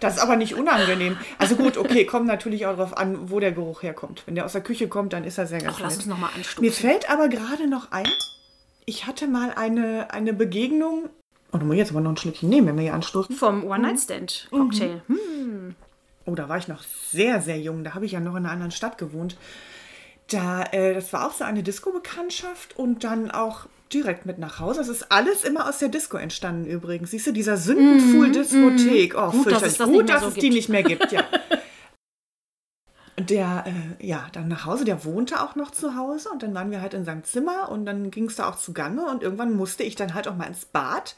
Das 0.00 0.16
ist 0.16 0.22
aber 0.22 0.36
nicht 0.36 0.54
unangenehm. 0.54 1.16
Also 1.38 1.56
gut, 1.56 1.76
okay, 1.78 2.04
kommt 2.04 2.26
natürlich 2.26 2.66
auch 2.66 2.76
darauf 2.76 2.96
an, 2.96 3.30
wo 3.30 3.40
der 3.40 3.52
Geruch 3.52 3.82
herkommt. 3.82 4.22
Wenn 4.26 4.34
der 4.34 4.44
aus 4.44 4.52
der 4.52 4.60
Küche 4.62 4.88
kommt, 4.88 5.12
dann 5.14 5.24
ist 5.24 5.38
er 5.38 5.46
sehr 5.46 5.60
ganz 5.60 5.76
Ach, 5.76 5.80
lass 5.80 5.96
uns 5.96 6.06
nochmal 6.06 6.30
Mir 6.32 6.38
anstoßen. 6.38 6.72
fällt 6.72 7.08
aber 7.10 7.28
gerade 7.28 7.66
noch 7.66 7.92
ein, 7.92 8.06
ich 8.86 9.06
hatte 9.06 9.26
mal 9.26 9.52
eine, 9.54 10.12
eine 10.12 10.32
Begegnung. 10.32 11.08
Oh, 11.52 11.58
du 11.58 11.66
musst 11.66 11.78
jetzt 11.78 11.90
aber 11.90 12.00
noch 12.00 12.10
ein 12.10 12.16
Schlückchen 12.16 12.48
nehmen, 12.48 12.68
wenn 12.68 12.76
wir 12.76 12.82
hier 12.82 12.94
anstoßen. 12.94 13.34
Vom 13.34 13.64
One-Night-Stand-Cocktail. 13.64 15.02
Hm. 15.06 15.74
Oh, 16.26 16.34
da 16.34 16.48
war 16.48 16.58
ich 16.58 16.68
noch 16.68 16.82
sehr, 16.82 17.40
sehr 17.40 17.58
jung. 17.60 17.84
Da 17.84 17.94
habe 17.94 18.06
ich 18.06 18.12
ja 18.12 18.20
noch 18.20 18.32
in 18.32 18.44
einer 18.44 18.50
anderen 18.50 18.72
Stadt 18.72 18.98
gewohnt. 18.98 19.36
Da, 20.28 20.64
äh, 20.72 20.94
das 20.94 21.12
war 21.12 21.28
auch 21.28 21.32
so 21.32 21.44
eine 21.44 21.62
Disco-Bekanntschaft 21.62 22.78
und 22.78 23.04
dann 23.04 23.30
auch 23.30 23.66
direkt 23.92 24.26
mit 24.26 24.38
nach 24.38 24.58
Hause. 24.58 24.80
Das 24.80 24.88
ist 24.88 25.12
alles 25.12 25.44
immer 25.44 25.68
aus 25.68 25.78
der 25.78 25.88
Disco 25.88 26.16
entstanden 26.16 26.66
übrigens. 26.66 27.10
Siehst 27.10 27.26
du, 27.26 27.32
dieser 27.32 27.56
Sündenfuhl-Diskothek. 27.56 29.14
Oh, 29.16 29.30
Gut, 29.30 29.52
dass 29.52 29.62
es 29.62 29.76
das 29.76 29.86
Gut, 29.88 30.08
dass 30.08 30.22
so 30.22 30.28
es 30.28 30.34
die 30.34 30.50
nicht 30.50 30.68
mehr 30.68 30.82
gibt, 30.82 31.12
ja. 31.12 31.24
Der, 33.16 33.64
äh, 33.66 34.04
ja, 34.04 34.26
dann 34.32 34.48
nach 34.48 34.66
Hause, 34.66 34.84
der 34.84 35.04
wohnte 35.04 35.40
auch 35.40 35.54
noch 35.54 35.70
zu 35.70 35.94
Hause 35.94 36.30
und 36.30 36.42
dann 36.42 36.52
waren 36.52 36.72
wir 36.72 36.80
halt 36.80 36.94
in 36.94 37.04
seinem 37.04 37.22
Zimmer 37.22 37.68
und 37.70 37.86
dann 37.86 38.10
ging 38.10 38.24
es 38.24 38.34
da 38.34 38.48
auch 38.48 38.56
zugange 38.56 39.06
und 39.06 39.22
irgendwann 39.22 39.54
musste 39.54 39.84
ich 39.84 39.94
dann 39.94 40.14
halt 40.14 40.26
auch 40.26 40.34
mal 40.34 40.46
ins 40.46 40.64
Bad 40.64 41.14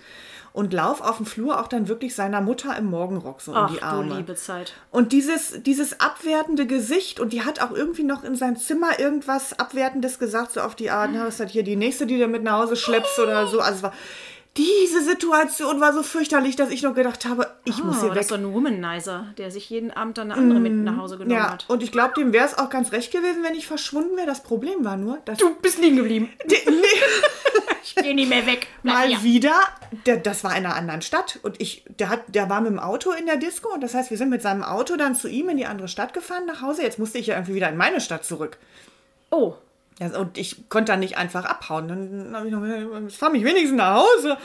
und 0.53 0.75
lauf 0.75 1.01
auf 1.01 1.17
dem 1.17 1.25
Flur 1.25 1.59
auch 1.59 1.69
dann 1.69 1.89
wirklich 1.89 2.15
seiner 2.15 2.43
Mutter 2.43 2.77
im 2.77 2.87
Morgenrock 2.87 3.41
so 3.41 3.55
Ach 3.55 3.69
in 3.69 3.75
die 3.75 3.81
du 3.81 3.87
Arme. 3.87 4.17
liebe 4.17 4.35
Zeit. 4.35 4.75
Und 4.91 5.13
dieses, 5.13 5.63
dieses 5.63 5.99
abwertende 5.99 6.67
Gesicht, 6.67 7.19
und 7.19 7.33
die 7.33 7.45
hat 7.45 7.63
auch 7.63 7.71
irgendwie 7.71 8.05
noch 8.05 8.25
in 8.25 8.37
sein 8.37 8.57
Zimmer 8.57 8.99
irgendwas 8.99 9.59
Abwertendes 9.59 10.19
gesagt, 10.19 10.53
so 10.53 10.61
auf 10.61 10.75
die 10.75 10.91
Art, 10.91 11.11
na, 11.15 11.27
was 11.27 11.41
hat 11.41 11.49
hier 11.49 11.63
die 11.63 11.77
nächste, 11.77 12.07
die 12.07 12.19
du 12.19 12.27
mit 12.29 12.43
nach 12.43 12.61
Hause 12.61 12.77
schleppst 12.77 13.19
oder 13.19 13.47
so. 13.47 13.61
Also 13.61 13.77
es 13.77 13.83
war, 13.83 13.93
diese 14.57 15.03
Situation 15.03 15.81
war 15.81 15.93
so 15.93 16.03
fürchterlich, 16.03 16.57
dass 16.57 16.71
ich 16.71 16.83
noch 16.83 16.95
gedacht 16.95 17.25
habe, 17.27 17.49
ich 17.65 17.83
muss 17.85 17.99
Oh, 17.99 18.01
hier 18.01 18.09
das 18.09 18.17
weg. 18.17 18.23
ist 18.23 18.29
so 18.31 18.35
ein 18.37 18.53
Womanizer, 18.55 19.27
der 19.39 19.51
sich 19.51 19.69
jeden 19.71 19.91
Abend 19.91 20.19
dann 20.19 20.31
eine 20.33 20.41
andere 20.41 20.61
mit 20.61 20.73
nach 20.73 20.97
Hause 20.97 21.19
genommen 21.19 21.33
Ja, 21.37 21.51
hat. 21.53 21.65
und 21.69 21.83
ich 21.83 21.93
glaube, 21.93 22.15
dem 22.17 22.33
wäre 22.33 22.47
es 22.47 22.57
auch 22.57 22.71
ganz 22.71 22.93
recht 22.93 23.13
gewesen, 23.13 23.43
wenn 23.43 23.55
ich 23.55 23.67
verschwunden 23.67 24.17
wäre. 24.17 24.27
Das 24.27 24.43
Problem 24.43 24.85
war 24.85 24.97
nur, 24.97 25.19
dass 25.25 25.39
Du 25.39 25.55
bist 25.57 25.79
liegen 25.79 25.97
geblieben. 25.97 26.31
Die- 26.47 26.71
nee, 26.71 26.83
Ich 27.83 27.95
geh 27.95 28.15
nicht 28.15 28.29
mehr 28.29 28.47
weg. 28.47 28.67
Bleib 28.83 28.95
mal 28.97 29.07
hier. 29.09 29.23
wieder, 29.23 29.55
der, 30.07 30.17
das 30.17 30.43
war 30.43 30.51
in 30.57 30.67
einer 30.67 30.75
anderen 30.75 31.03
Stadt 31.03 31.39
und 31.43 31.61
ich, 31.61 31.85
der 31.99 32.09
hat, 32.09 32.23
der 32.29 32.51
war 32.51 32.61
mit 32.61 32.71
dem 32.73 32.79
Auto 32.81 33.13
in 33.13 33.27
der 33.27 33.37
Disco 33.37 33.73
und 33.73 33.81
das 33.83 33.95
heißt, 33.95 34.11
wir 34.11 34.19
sind 34.19 34.29
mit 34.31 34.43
seinem 34.43 34.63
Auto 34.65 34.97
dann 34.97 35.15
zu 35.15 35.29
ihm 35.29 35.49
in 35.51 35.57
die 35.57 35.67
andere 35.67 35.87
Stadt 35.89 36.13
gefahren 36.13 36.47
nach 36.47 36.63
Hause. 36.63 36.83
Jetzt 36.83 36.99
musste 36.99 37.19
ich 37.19 37.29
ja 37.29 37.37
irgendwie 37.37 37.55
wieder 37.55 37.69
in 37.69 37.77
meine 37.77 38.01
Stadt 38.01 38.25
zurück. 38.25 38.59
Oh, 39.31 39.55
Ja, 39.99 40.19
und 40.19 40.37
ich 40.39 40.69
konnte 40.69 40.93
dann 40.93 41.01
nicht 41.01 41.17
einfach 41.17 41.45
abhauen. 41.45 41.89
Dann 41.89 42.37
habe 42.37 42.47
ich 42.47 42.53
noch 42.53 42.61
gesagt, 42.61 43.13
fahr 43.13 43.31
mich 43.31 43.45
wenigstens 43.45 43.77
nach 43.79 44.03
Hause. 44.03 44.37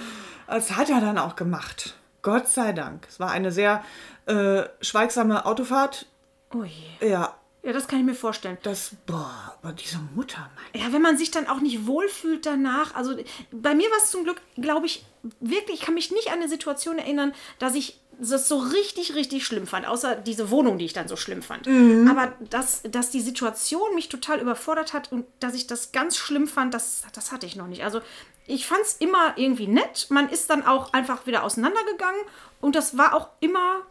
Das 0.47 0.75
hat 0.75 0.89
er 0.89 1.01
dann 1.01 1.17
auch 1.17 1.35
gemacht. 1.35 1.95
Gott 2.21 2.47
sei 2.47 2.71
Dank. 2.73 3.05
Es 3.09 3.19
war 3.19 3.31
eine 3.31 3.51
sehr 3.51 3.83
äh, 4.27 4.63
schweigsame 4.81 5.45
Autofahrt. 5.45 6.05
oh 6.53 6.63
je. 6.63 7.09
Ja, 7.09 7.35
Ja, 7.63 7.73
das 7.73 7.87
kann 7.87 7.99
ich 7.99 8.05
mir 8.05 8.13
vorstellen. 8.15 8.57
das, 8.63 8.91
boah, 9.05 9.55
aber 9.61 9.73
diese 9.73 9.97
Mutter, 10.15 10.49
mein. 10.55 10.81
Ja, 10.81 10.93
wenn 10.93 11.01
man 11.01 11.17
sich 11.17 11.31
dann 11.31 11.47
auch 11.47 11.59
nicht 11.61 11.85
wohlfühlt 11.87 12.45
danach. 12.45 12.95
Also 12.95 13.15
bei 13.51 13.75
mir 13.75 13.89
war 13.89 13.97
es 13.97 14.11
zum 14.11 14.23
Glück, 14.23 14.41
glaube 14.55 14.85
ich, 14.85 15.05
wirklich, 15.39 15.79
ich 15.79 15.85
kann 15.85 15.95
mich 15.95 16.11
nicht 16.11 16.29
an 16.29 16.39
eine 16.39 16.49
Situation 16.49 16.97
erinnern, 16.97 17.33
dass 17.59 17.75
ich 17.75 17.99
das 18.19 18.47
so 18.47 18.57
richtig, 18.57 19.15
richtig 19.15 19.45
schlimm 19.45 19.65
fand. 19.65 19.87
Außer 19.87 20.15
diese 20.15 20.51
Wohnung, 20.51 20.77
die 20.77 20.85
ich 20.85 20.93
dann 20.93 21.07
so 21.07 21.15
schlimm 21.15 21.41
fand. 21.41 21.67
Aber 22.09 22.33
dass, 22.49 22.83
dass 22.83 23.09
die 23.09 23.21
Situation 23.21 23.95
mich 23.95 24.09
total 24.09 24.39
überfordert 24.39 24.93
hat 24.93 25.11
und 25.11 25.25
dass 25.39 25.55
ich 25.55 25.67
das 25.67 25.91
ganz 25.91 26.17
schlimm 26.17 26.47
fand, 26.47 26.73
das, 26.73 27.03
das 27.13 27.31
hatte 27.31 27.45
ich 27.45 27.55
noch 27.55 27.67
nicht. 27.67 27.83
Also 27.83 28.01
ich 28.47 28.67
fand 28.67 28.81
es 28.81 28.97
immer 28.97 29.33
irgendwie 29.37 29.67
nett. 29.67 30.07
Man 30.09 30.29
ist 30.29 30.49
dann 30.49 30.65
auch 30.65 30.93
einfach 30.93 31.25
wieder 31.25 31.43
auseinandergegangen 31.43 32.21
und 32.59 32.75
das 32.75 32.97
war 32.97 33.15
auch 33.15 33.29
immer 33.39 33.81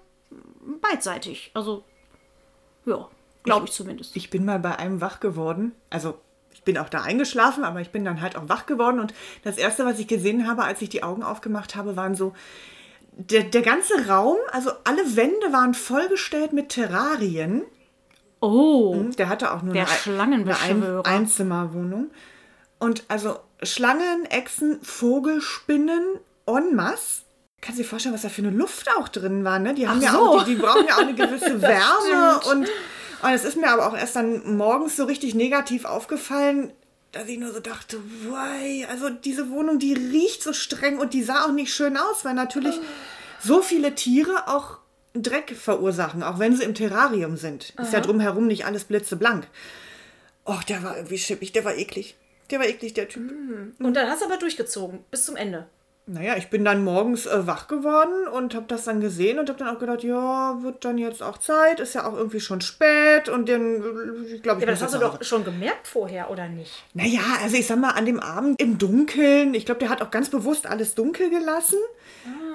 beidseitig. 0.81 1.51
Also, 1.55 1.85
ja, 2.87 3.09
glaube 3.43 3.67
ich 3.67 3.73
zumindest. 3.73 4.17
Ich 4.17 4.31
bin 4.31 4.45
mal 4.45 4.59
bei 4.59 4.77
einem 4.77 5.01
wach 5.01 5.21
geworden. 5.21 5.73
Also, 5.89 6.21
ich 6.53 6.63
bin 6.63 6.79
auch 6.79 6.89
da 6.89 7.03
eingeschlafen, 7.03 7.65
aber 7.65 7.81
ich 7.81 7.91
bin 7.91 8.05
dann 8.05 8.21
halt 8.21 8.37
auch 8.37 8.49
wach 8.49 8.67
geworden. 8.67 9.01
Und 9.01 9.15
das 9.45 9.57
Erste, 9.57 9.85
was 9.85 9.99
ich 9.99 10.07
gesehen 10.07 10.47
habe, 10.47 10.65
als 10.65 10.83
ich 10.83 10.89
die 10.89 11.03
Augen 11.03 11.23
aufgemacht 11.23 11.75
habe, 11.77 11.97
waren 11.97 12.15
so. 12.15 12.35
Der, 13.13 13.43
der 13.43 13.63
ganze 13.63 14.09
Raum, 14.09 14.39
also 14.53 14.71
alle 14.85 15.17
Wände 15.17 15.53
waren 15.53 15.75
vollgestellt 15.75 16.53
mit 16.53 16.71
Terrarien. 16.71 17.63
Oh. 18.41 18.95
Der 19.19 19.29
hatte 19.29 19.53
auch 19.53 19.63
nur 19.63 19.75
Der 19.75 19.87
eine, 20.07 20.35
eine 20.35 20.57
Ein 20.63 21.05
Einzimmerwohnung. 21.05 22.11
Und 22.79 23.05
also 23.09 23.39
Schlangen, 23.63 24.25
Echsen, 24.25 24.81
Vogelspinnen 24.83 26.03
en 26.47 26.75
masse. 26.75 27.23
Kannst 27.61 27.79
du 27.79 27.83
dir 27.83 27.89
vorstellen, 27.89 28.15
was 28.15 28.23
da 28.23 28.31
für 28.31 28.41
eine 28.41 28.57
Luft 28.57 28.89
auch 28.97 29.09
drin 29.09 29.45
war, 29.45 29.59
ne? 29.59 29.75
Die 29.75 29.87
haben 29.87 29.99
Ach 29.99 30.03
ja 30.03 30.13
so. 30.13 30.19
auch, 30.19 30.45
die, 30.45 30.55
die 30.55 30.63
brauchen 30.63 30.87
ja 30.89 30.95
auch 30.95 31.01
eine 31.01 31.15
gewisse 31.15 31.61
Wärme. 31.63 32.41
Und 32.51 32.69
und 33.23 33.33
es 33.33 33.45
ist 33.45 33.57
mir 33.57 33.71
aber 33.71 33.87
auch 33.87 33.97
erst 33.97 34.17
dann 34.17 34.57
morgens 34.57 34.97
so 34.97 35.05
richtig 35.05 35.35
negativ 35.35 35.85
aufgefallen, 35.85 36.73
dass 37.13 37.29
ich 37.29 37.39
nur 37.39 37.53
so 37.53 37.61
dachte, 37.61 37.99
wei, 38.29 38.87
also 38.89 39.11
diese 39.11 39.51
Wohnung, 39.51 39.79
die 39.79 39.95
riecht 39.95 40.43
so 40.43 40.53
streng 40.53 40.99
und 40.99 41.13
die 41.13 41.23
sah 41.23 41.45
auch 41.45 41.53
nicht 41.53 41.75
schön 41.75 41.97
aus, 41.97 42.25
weil 42.25 42.35
natürlich 42.35 42.77
so 43.41 43.63
viele 43.63 43.95
Tiere 43.95 44.49
auch 44.49 44.79
Dreck 45.15 45.57
verursachen, 45.57 46.23
auch 46.23 46.39
wenn 46.39 46.55
sie 46.55 46.63
im 46.63 46.75
Terrarium 46.75 47.37
sind. 47.37 47.75
Ist 47.81 47.93
ja 47.93 48.01
drumherum 48.01 48.47
nicht 48.47 48.65
alles 48.65 48.85
blitzeblank. 48.85 49.49
Och, 50.47 50.63
der 50.63 50.83
war 50.83 50.97
irgendwie 50.97 51.19
schippig, 51.19 51.53
der 51.53 51.65
war 51.65 51.77
eklig. 51.77 52.17
Der 52.51 52.61
war 52.61 52.67
eklig, 52.67 52.95
der 52.95 53.09
Typ. 53.09 53.31
Und 53.79 53.95
dann 53.95 54.09
hast 54.09 54.23
du 54.23 54.27
aber 54.27 54.37
durchgezogen, 54.37 55.05
bis 55.11 55.25
zum 55.25 55.37
Ende. 55.37 55.69
Naja, 56.13 56.35
ich 56.37 56.51
bin 56.51 56.65
dann 56.65 56.83
morgens 56.83 57.27
äh, 57.27 57.47
wach 57.47 57.69
geworden 57.69 58.27
und 58.27 58.57
habe 58.57 58.65
das 58.67 58.83
dann 58.83 59.01
gesehen 59.01 59.39
und 59.39 59.49
habe 59.49 59.61
dann 59.61 59.69
auch 59.69 59.79
gedacht, 59.79 60.03
ja, 60.03 60.59
wird 60.61 60.85
dann 60.85 60.99
jetzt 60.99 61.23
auch 61.23 61.39
Zeit, 61.39 61.79
ist 61.79 61.95
ja 61.95 62.05
auch 62.05 62.17
irgendwie 62.17 62.41
schon 62.41 62.61
spät 62.61 63.29
und 63.29 63.49
dann, 63.49 63.77
äh, 63.77 64.35
ich 64.35 64.43
glaube, 64.43 64.59
ich 64.59 64.65
Aber 64.65 64.73
muss 64.73 64.81
das 64.81 64.83
hast 64.83 64.95
du 64.95 64.99
doch 64.99 65.23
schon 65.23 65.45
gemerkt 65.45 65.87
vorher, 65.87 66.29
oder 66.29 66.49
nicht? 66.49 66.73
Naja, 66.95 67.21
also 67.45 67.57
ich 67.57 67.69
sag 67.69 67.79
mal, 67.79 67.91
an 67.91 68.07
dem 68.07 68.19
Abend 68.19 68.61
im 68.61 68.77
Dunkeln, 68.77 69.55
ich 69.55 69.65
glaube, 69.65 69.79
der 69.79 69.89
hat 69.89 70.03
auch 70.03 70.11
ganz 70.11 70.31
bewusst 70.31 70.67
alles 70.67 70.97
dunkel 70.97 71.31
gelassen. 71.31 71.79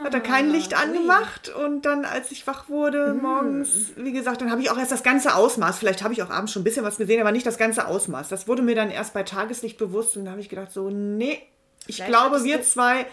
hat 0.04 0.14
er 0.14 0.20
kein 0.20 0.52
Licht 0.52 0.74
angemacht 0.78 1.48
und 1.48 1.86
dann, 1.86 2.04
als 2.04 2.32
ich 2.32 2.46
wach 2.48 2.68
wurde 2.68 3.14
morgens, 3.14 3.94
wie 3.96 4.12
gesagt, 4.12 4.42
dann 4.42 4.52
habe 4.52 4.62
ich 4.64 4.70
auch 4.70 4.78
erst 4.78 4.92
das 4.92 5.04
ganze 5.04 5.34
Ausmaß, 5.34 5.80
vielleicht 5.80 6.04
habe 6.04 6.14
ich 6.14 6.22
auch 6.22 6.30
abends 6.30 6.52
schon 6.52 6.60
ein 6.60 6.66
bisschen 6.66 6.84
was 6.84 6.98
gesehen, 6.98 7.22
aber 7.22 7.32
nicht 7.32 7.46
das 7.46 7.58
ganze 7.58 7.88
Ausmaß. 7.88 8.28
Das 8.28 8.50
wurde 8.50 8.64
mir 8.64 8.76
dann 8.76 8.92
erst 8.92 9.14
bei 9.14 9.24
Tageslicht 9.24 9.78
bewusst 9.78 10.18
und 10.18 10.26
dann 10.26 10.34
habe 10.34 10.42
ich 10.42 10.50
gedacht, 10.50 10.74
so, 10.74 10.90
nee, 10.90 11.42
ich 11.88 11.98
Vielleicht 11.98 12.10
glaube, 12.10 12.44
wir 12.44 12.62
zwei, 12.64 13.06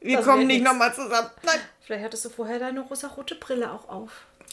wir 0.00 0.16
Das 0.18 0.26
kommen 0.26 0.46
nicht 0.46 0.62
nochmal 0.64 0.94
zusammen. 0.94 1.30
Nein, 1.42 1.60
Vielleicht 1.84 2.04
hattest 2.04 2.24
du 2.24 2.30
vorher 2.30 2.58
deine 2.58 2.80
rosarote 2.80 3.34
Brille 3.34 3.72
auch 3.72 3.88
auf. 3.88 4.10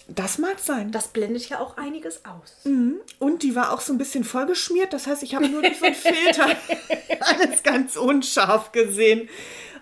das 0.07 0.37
mag 0.37 0.59
sein. 0.59 0.91
Das 0.91 1.09
blendet 1.09 1.49
ja 1.49 1.59
auch 1.59 1.77
einiges 1.77 2.23
aus. 2.25 2.55
Und 3.19 3.43
die 3.43 3.55
war 3.55 3.73
auch 3.73 3.81
so 3.81 3.91
ein 3.93 3.97
bisschen 3.97 4.23
vollgeschmiert. 4.23 4.93
Das 4.93 5.07
heißt, 5.07 5.23
ich 5.23 5.35
habe 5.35 5.47
nur 5.49 5.61
durch 5.61 5.77
so 5.79 5.85
einen 5.85 5.95
Filter 5.95 6.47
alles 7.19 7.63
ganz 7.63 7.95
unscharf 7.97 8.71
gesehen. 8.71 9.27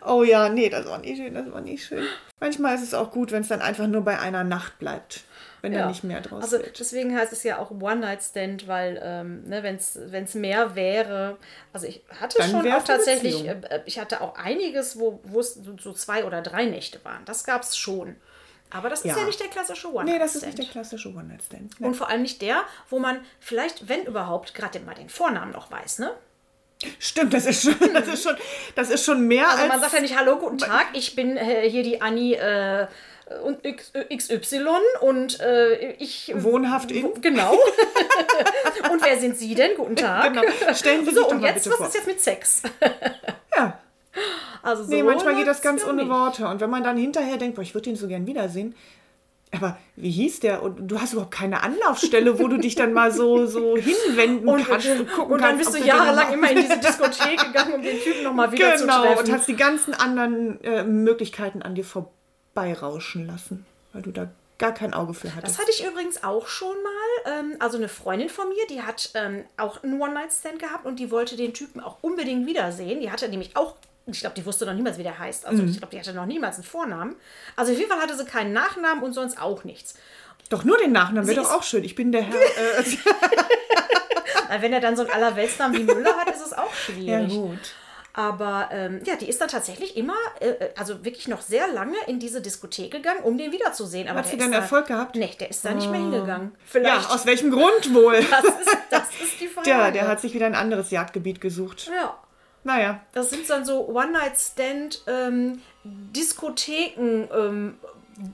Oh 0.05 0.23
ja, 0.23 0.49
nee, 0.49 0.69
das 0.69 0.85
war 0.87 0.97
nicht 0.97 1.17
schön, 1.17 1.33
das 1.33 1.51
war 1.51 1.61
nicht 1.61 1.85
schön. 1.85 2.05
Manchmal 2.39 2.75
ist 2.75 2.83
es 2.83 2.93
auch 2.93 3.11
gut, 3.11 3.31
wenn 3.31 3.41
es 3.43 3.47
dann 3.47 3.61
einfach 3.61 3.87
nur 3.87 4.01
bei 4.01 4.19
einer 4.19 4.43
Nacht 4.43 4.79
bleibt. 4.79 5.23
Wenn 5.63 5.71
da 5.73 5.87
nicht 5.87 6.03
mehr 6.03 6.19
draus 6.21 6.43
Also 6.43 6.57
wird. 6.59 6.77
deswegen 6.77 7.17
heißt 7.17 7.31
es 7.31 7.41
ja 7.43 7.57
auch 7.57 7.71
One-Night-Stand, 7.71 8.67
weil 8.67 8.99
ähm, 9.01 9.43
ne, 9.45 9.63
wenn 9.63 9.75
es 10.25 10.35
mehr 10.35 10.75
wäre, 10.75 11.37
also 11.71 11.87
ich 11.87 12.03
hatte 12.19 12.37
Dann 12.37 12.51
schon 12.51 12.71
auch 12.73 12.83
tatsächlich, 12.83 13.37
Beziehung. 13.37 13.63
äh, 13.63 13.81
ich 13.85 13.97
hatte 13.97 14.19
auch 14.21 14.35
einiges, 14.37 14.99
wo 14.99 15.21
wo 15.23 15.39
es 15.39 15.53
so- 15.81 15.93
zwei 15.93 16.25
oder 16.25 16.41
drei 16.41 16.65
Nächte 16.65 16.99
waren. 17.05 17.23
Das 17.25 17.45
gab 17.45 17.63
es 17.63 17.77
schon. 17.77 18.17
Aber 18.71 18.89
das 18.89 18.99
ist 19.05 19.11
Ja. 19.11 19.17
ja 19.19 19.23
nicht 19.25 19.39
der 19.39 19.47
klassische 19.47 19.87
Nee, 19.87 19.93
One-Night-Stand. 19.93 20.21
das 20.25 20.35
ist 20.35 20.45
nicht 20.45 20.57
der 20.57 20.65
klassische 20.65 21.09
One-Night-Stand. 21.09 21.79
Nee. 21.79 21.87
Und 21.87 21.93
vor 21.95 22.09
allem 22.09 22.23
nicht 22.23 22.41
der, 22.41 22.63
wo 22.89 22.99
man 22.99 23.21
vielleicht, 23.39 23.87
wenn 23.87 24.03
überhaupt, 24.03 24.53
gerade 24.53 24.79
mal 24.81 24.95
den 24.95 25.07
Vornamen 25.09 25.51
noch 25.53 25.71
weiß, 25.71 25.99
ne? 25.99 26.11
Stimmt, 26.99 27.33
das 27.33 27.45
ist 27.45 27.63
schon, 27.63 27.93
das 27.93 28.07
ist 28.09 28.23
schon, 28.23 28.35
das 28.75 28.89
ist 28.89 29.05
schon 29.05 29.25
mehr 29.27 29.47
Also 29.47 29.61
als. 29.63 29.69
man 29.71 29.79
sagt 29.79 29.93
ja 29.93 30.01
nicht, 30.01 30.17
hallo, 30.17 30.37
guten 30.37 30.57
Tag, 30.57 30.87
ich 30.91 31.15
bin 31.15 31.37
äh, 31.37 31.69
hier 31.69 31.83
die 31.83 32.01
Annie 32.01 32.35
äh, 32.35 32.87
und 33.43 33.65
X, 33.65 33.91
äh, 33.93 34.15
XY 34.15 34.65
und 35.01 35.39
äh, 35.39 35.93
ich... 35.93 36.31
Wohnhaft 36.35 36.91
in? 36.91 37.13
Genau. 37.21 37.53
und 38.91 39.03
wer 39.05 39.17
sind 39.19 39.37
Sie 39.37 39.55
denn? 39.55 39.71
Guten 39.75 39.95
Tag. 39.95 40.33
Genau. 40.33 40.73
Stellen 40.73 41.01
Sie 41.05 41.11
sich 41.11 41.15
So, 41.15 41.23
doch 41.23 41.31
und 41.31 41.41
jetzt, 41.41 41.63
bitte 41.63 41.69
was 41.71 41.77
vor. 41.77 41.87
ist 41.87 41.93
jetzt 41.95 42.07
mit 42.07 42.21
Sex? 42.21 42.61
ja. 43.55 43.79
Also 44.61 44.83
so 44.83 44.89
Nee, 44.91 45.03
manchmal 45.03 45.35
geht 45.35 45.47
das 45.47 45.61
ganz 45.61 45.85
ohne. 45.85 46.07
Worte. 46.07 46.47
Und 46.47 46.61
wenn 46.61 46.69
man 46.69 46.83
dann 46.83 46.95
hinterher 46.95 47.35
denkt, 47.37 47.55
boah, 47.55 47.63
ich 47.63 47.73
würde 47.73 47.89
ihn 47.89 47.95
so 47.97 48.07
gern 48.07 48.25
wiedersehen. 48.27 48.75
Aber 49.51 49.77
wie 49.97 50.09
hieß 50.09 50.39
der? 50.39 50.63
Und 50.63 50.87
du 50.87 51.01
hast 51.01 51.11
überhaupt 51.13 51.33
keine 51.33 51.61
Anlaufstelle, 51.63 52.39
wo 52.39 52.47
du 52.47 52.57
dich 52.57 52.75
dann 52.75 52.93
mal 52.93 53.11
so, 53.11 53.45
so 53.45 53.75
hinwenden 53.75 54.47
Und, 54.47 54.65
kannst 54.65 54.87
und 54.87 55.11
gucken 55.11 55.33
und 55.33 55.41
dann 55.41 55.57
kannst. 55.57 55.65
bist 55.65 55.73
du 55.73 55.77
den 55.79 55.87
jahrelang 55.87 56.31
immer 56.33 56.49
in 56.51 56.61
diese 56.61 56.77
Diskothek 56.79 57.39
gegangen, 57.43 57.73
um 57.73 57.81
den 57.81 57.99
Typen 57.99 58.23
nochmal 58.23 58.51
wieder 58.53 58.75
zu 58.77 58.83
Genau, 58.85 59.01
treffen. 59.03 59.19
und 59.19 59.31
hast 59.33 59.47
die 59.49 59.55
ganzen 59.55 59.93
anderen 59.93 60.63
äh, 60.63 60.83
Möglichkeiten 60.85 61.61
an 61.61 61.75
dir 61.75 61.83
vorbeirauschen 62.53 63.27
lassen, 63.27 63.65
weil 63.91 64.01
du 64.01 64.11
da 64.11 64.29
gar 64.57 64.73
kein 64.73 64.93
Auge 64.93 65.13
für 65.13 65.35
hattest. 65.35 65.55
Das 65.55 65.59
hatte 65.59 65.71
ich 65.71 65.85
übrigens 65.85 66.23
auch 66.23 66.47
schon 66.47 66.75
mal. 66.83 67.39
Ähm, 67.39 67.55
also 67.59 67.77
eine 67.77 67.89
Freundin 67.89 68.29
von 68.29 68.47
mir, 68.49 68.65
die 68.69 68.81
hat 68.81 69.11
ähm, 69.15 69.43
auch 69.57 69.83
einen 69.83 69.99
One-Night-Stand 69.99 70.59
gehabt 70.59 70.85
und 70.85 70.99
die 70.99 71.11
wollte 71.11 71.35
den 71.35 71.53
Typen 71.53 71.81
auch 71.81 71.97
unbedingt 72.01 72.45
wiedersehen. 72.45 72.99
Die 73.01 73.11
hatte 73.11 73.27
nämlich 73.29 73.57
auch, 73.57 73.75
ich 74.05 74.19
glaube, 74.19 74.35
die 74.35 74.45
wusste 74.45 74.65
noch 74.65 74.73
niemals, 74.73 74.97
wie 74.97 75.03
der 75.03 75.17
heißt. 75.17 75.45
Also 75.45 75.63
ich 75.63 75.79
glaube, 75.79 75.91
die 75.91 75.99
hatte 75.99 76.13
noch 76.13 76.25
niemals 76.25 76.55
einen 76.55 76.65
Vornamen. 76.65 77.15
Also 77.55 77.71
auf 77.71 77.77
jeden 77.77 77.89
Fall 77.89 78.01
hatte 78.01 78.15
sie 78.15 78.25
keinen 78.25 78.53
Nachnamen 78.53 79.03
und 79.03 79.13
sonst 79.13 79.41
auch 79.41 79.63
nichts. 79.63 79.95
Doch 80.49 80.63
nur 80.63 80.77
den 80.77 80.91
Nachnamen 80.91 81.27
wäre 81.27 81.41
doch 81.41 81.51
auch 81.51 81.63
schön. 81.63 81.83
Ich 81.83 81.95
bin 81.95 82.11
der 82.11 82.21
Herr. 82.21 82.35
Äh, 82.79 84.49
Weil 84.49 84.61
wenn 84.61 84.73
er 84.73 84.81
dann 84.81 84.95
so 84.95 85.01
einen 85.03 85.11
Allerweltsnamen 85.11 85.77
wie 85.77 85.83
Müller 85.83 86.15
hat, 86.15 86.29
ist 86.29 86.45
es 86.45 86.53
auch 86.53 86.69
ja, 87.01 87.25
schwierig. 87.25 87.29
gut. 87.33 87.75
Aber 88.15 88.69
ähm, 88.71 89.01
ja, 89.05 89.15
die 89.15 89.27
ist 89.27 89.41
dann 89.41 89.47
tatsächlich 89.49 89.97
immer, 89.97 90.13
äh, 90.39 90.69
also 90.77 91.03
wirklich 91.03 91.27
noch 91.27 91.41
sehr 91.41 91.67
lange 91.67 91.95
in 92.05 92.19
diese 92.19 92.41
Diskothek 92.41 92.91
gegangen, 92.91 93.21
um 93.23 93.39
den 93.39 93.51
wiederzusehen. 93.51 94.07
Aber 94.07 94.19
Hat 94.19 94.27
sie 94.27 94.37
dann 94.37 94.51
da, 94.51 94.59
Erfolg 94.59 94.85
gehabt? 94.85 95.15
Nee, 95.15 95.31
der 95.39 95.49
ist 95.49 95.65
da 95.65 95.73
nicht 95.73 95.89
mehr 95.89 95.99
hingegangen. 95.99 96.51
Ja, 96.53 96.59
Vielleicht. 96.65 97.09
aus 97.09 97.25
welchem 97.25 97.49
Grund 97.49 97.93
wohl? 97.93 98.23
das, 98.29 98.43
ist, 98.43 98.77
das 98.91 99.09
ist 99.21 99.41
die 99.41 99.47
Frage. 99.47 99.67
Ja, 99.67 99.89
der 99.89 100.07
hat 100.07 100.21
sich 100.21 100.33
wieder 100.35 100.45
ein 100.45 100.53
anderes 100.53 100.91
Jagdgebiet 100.91 101.41
gesucht. 101.41 101.89
Ja. 101.93 102.15
Naja, 102.63 103.01
Das 103.11 103.29
sind 103.31 103.49
dann 103.49 103.65
so 103.65 103.89
One-Night-Stand, 103.89 105.03
ähm, 105.07 105.61
Diskotheken, 105.83 107.27
ähm, 107.35 107.77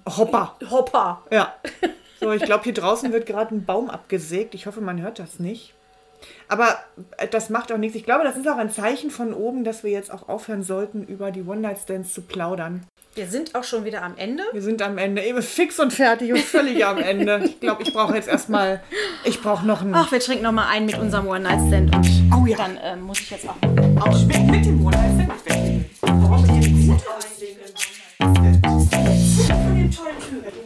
Hopper. 0.06 0.56
Hopper. 0.70 1.24
Ja. 1.32 1.56
So, 2.22 2.34
ich 2.34 2.44
glaube, 2.44 2.66
hier 2.66 2.74
draußen 2.74 3.14
wird 3.14 3.26
gerade 3.26 3.56
ein 3.56 3.64
Baum 3.64 3.90
abgesägt. 3.90 4.54
Ich 4.54 4.66
hoffe, 4.66 4.82
man 4.82 5.02
hört 5.02 5.20
das 5.20 5.40
nicht. 5.40 5.74
Aber 6.48 6.80
äh, 7.18 7.28
das 7.28 7.50
macht 7.50 7.72
auch 7.72 7.78
nichts. 7.78 7.96
Ich 7.96 8.06
glaube, 8.06 8.24
das 8.24 8.38
ist 8.38 8.48
auch 8.48 8.58
ein 8.58 8.72
Zeichen 8.72 9.12
von 9.12 9.34
oben, 9.34 9.64
dass 9.64 9.84
wir 9.84 9.92
jetzt 9.92 10.12
auch 10.12 10.28
aufhören 10.30 10.64
sollten, 10.64 11.04
über 11.04 11.32
die 11.32 11.44
One-Night-Stands 11.44 12.14
zu 12.14 12.22
plaudern. 12.22 12.86
Wir 13.16 13.28
sind 13.28 13.56
auch 13.56 13.64
schon 13.64 13.86
wieder 13.86 14.04
am 14.04 14.16
Ende. 14.18 14.44
Wir 14.54 14.62
sind 14.62 14.82
am 14.82 14.98
Ende. 14.98 15.24
Eben 15.24 15.42
fix 15.42 15.80
und 15.80 15.92
fertig 15.92 16.32
und 16.32 16.40
völlig 16.40 16.86
am 16.86 17.00
Ende. 17.00 17.42
Ich 17.44 17.60
glaube, 17.60 17.84
ich 17.84 17.92
brauche 17.92 18.16
jetzt 18.16 18.30
erstmal. 18.30 18.82
Ich 19.26 19.42
brauche 19.42 19.66
noch 19.66 19.82
einen. 19.82 19.96
Ach, 19.96 20.12
wir 20.12 20.20
trinken 20.20 20.44
nochmal 20.44 20.68
einen 20.70 20.86
mit 20.86 20.98
unserem 20.98 21.28
One-Night-Stand. 21.28 21.96
Und 21.96 22.34
oh, 22.34 22.46
ja. 22.46 22.58
dann 22.58 22.80
ähm, 22.82 23.02
muss 23.02 23.20
ich 23.20 23.32
jetzt 23.32 23.50
auch. 23.50 23.56
Auch 24.00 24.26
mit 24.26 24.66
dem 24.66 24.86
One-Night-Stand. 24.86 25.86
Warum 26.02 26.48
wir 26.48 26.54
hier 26.54 26.72
nicht 26.72 26.88
gut 26.88 27.04
aussehen. 27.18 27.58
Von 28.20 29.76
den 29.76 29.92
tollen 29.92 30.20
Türen. 30.20 30.60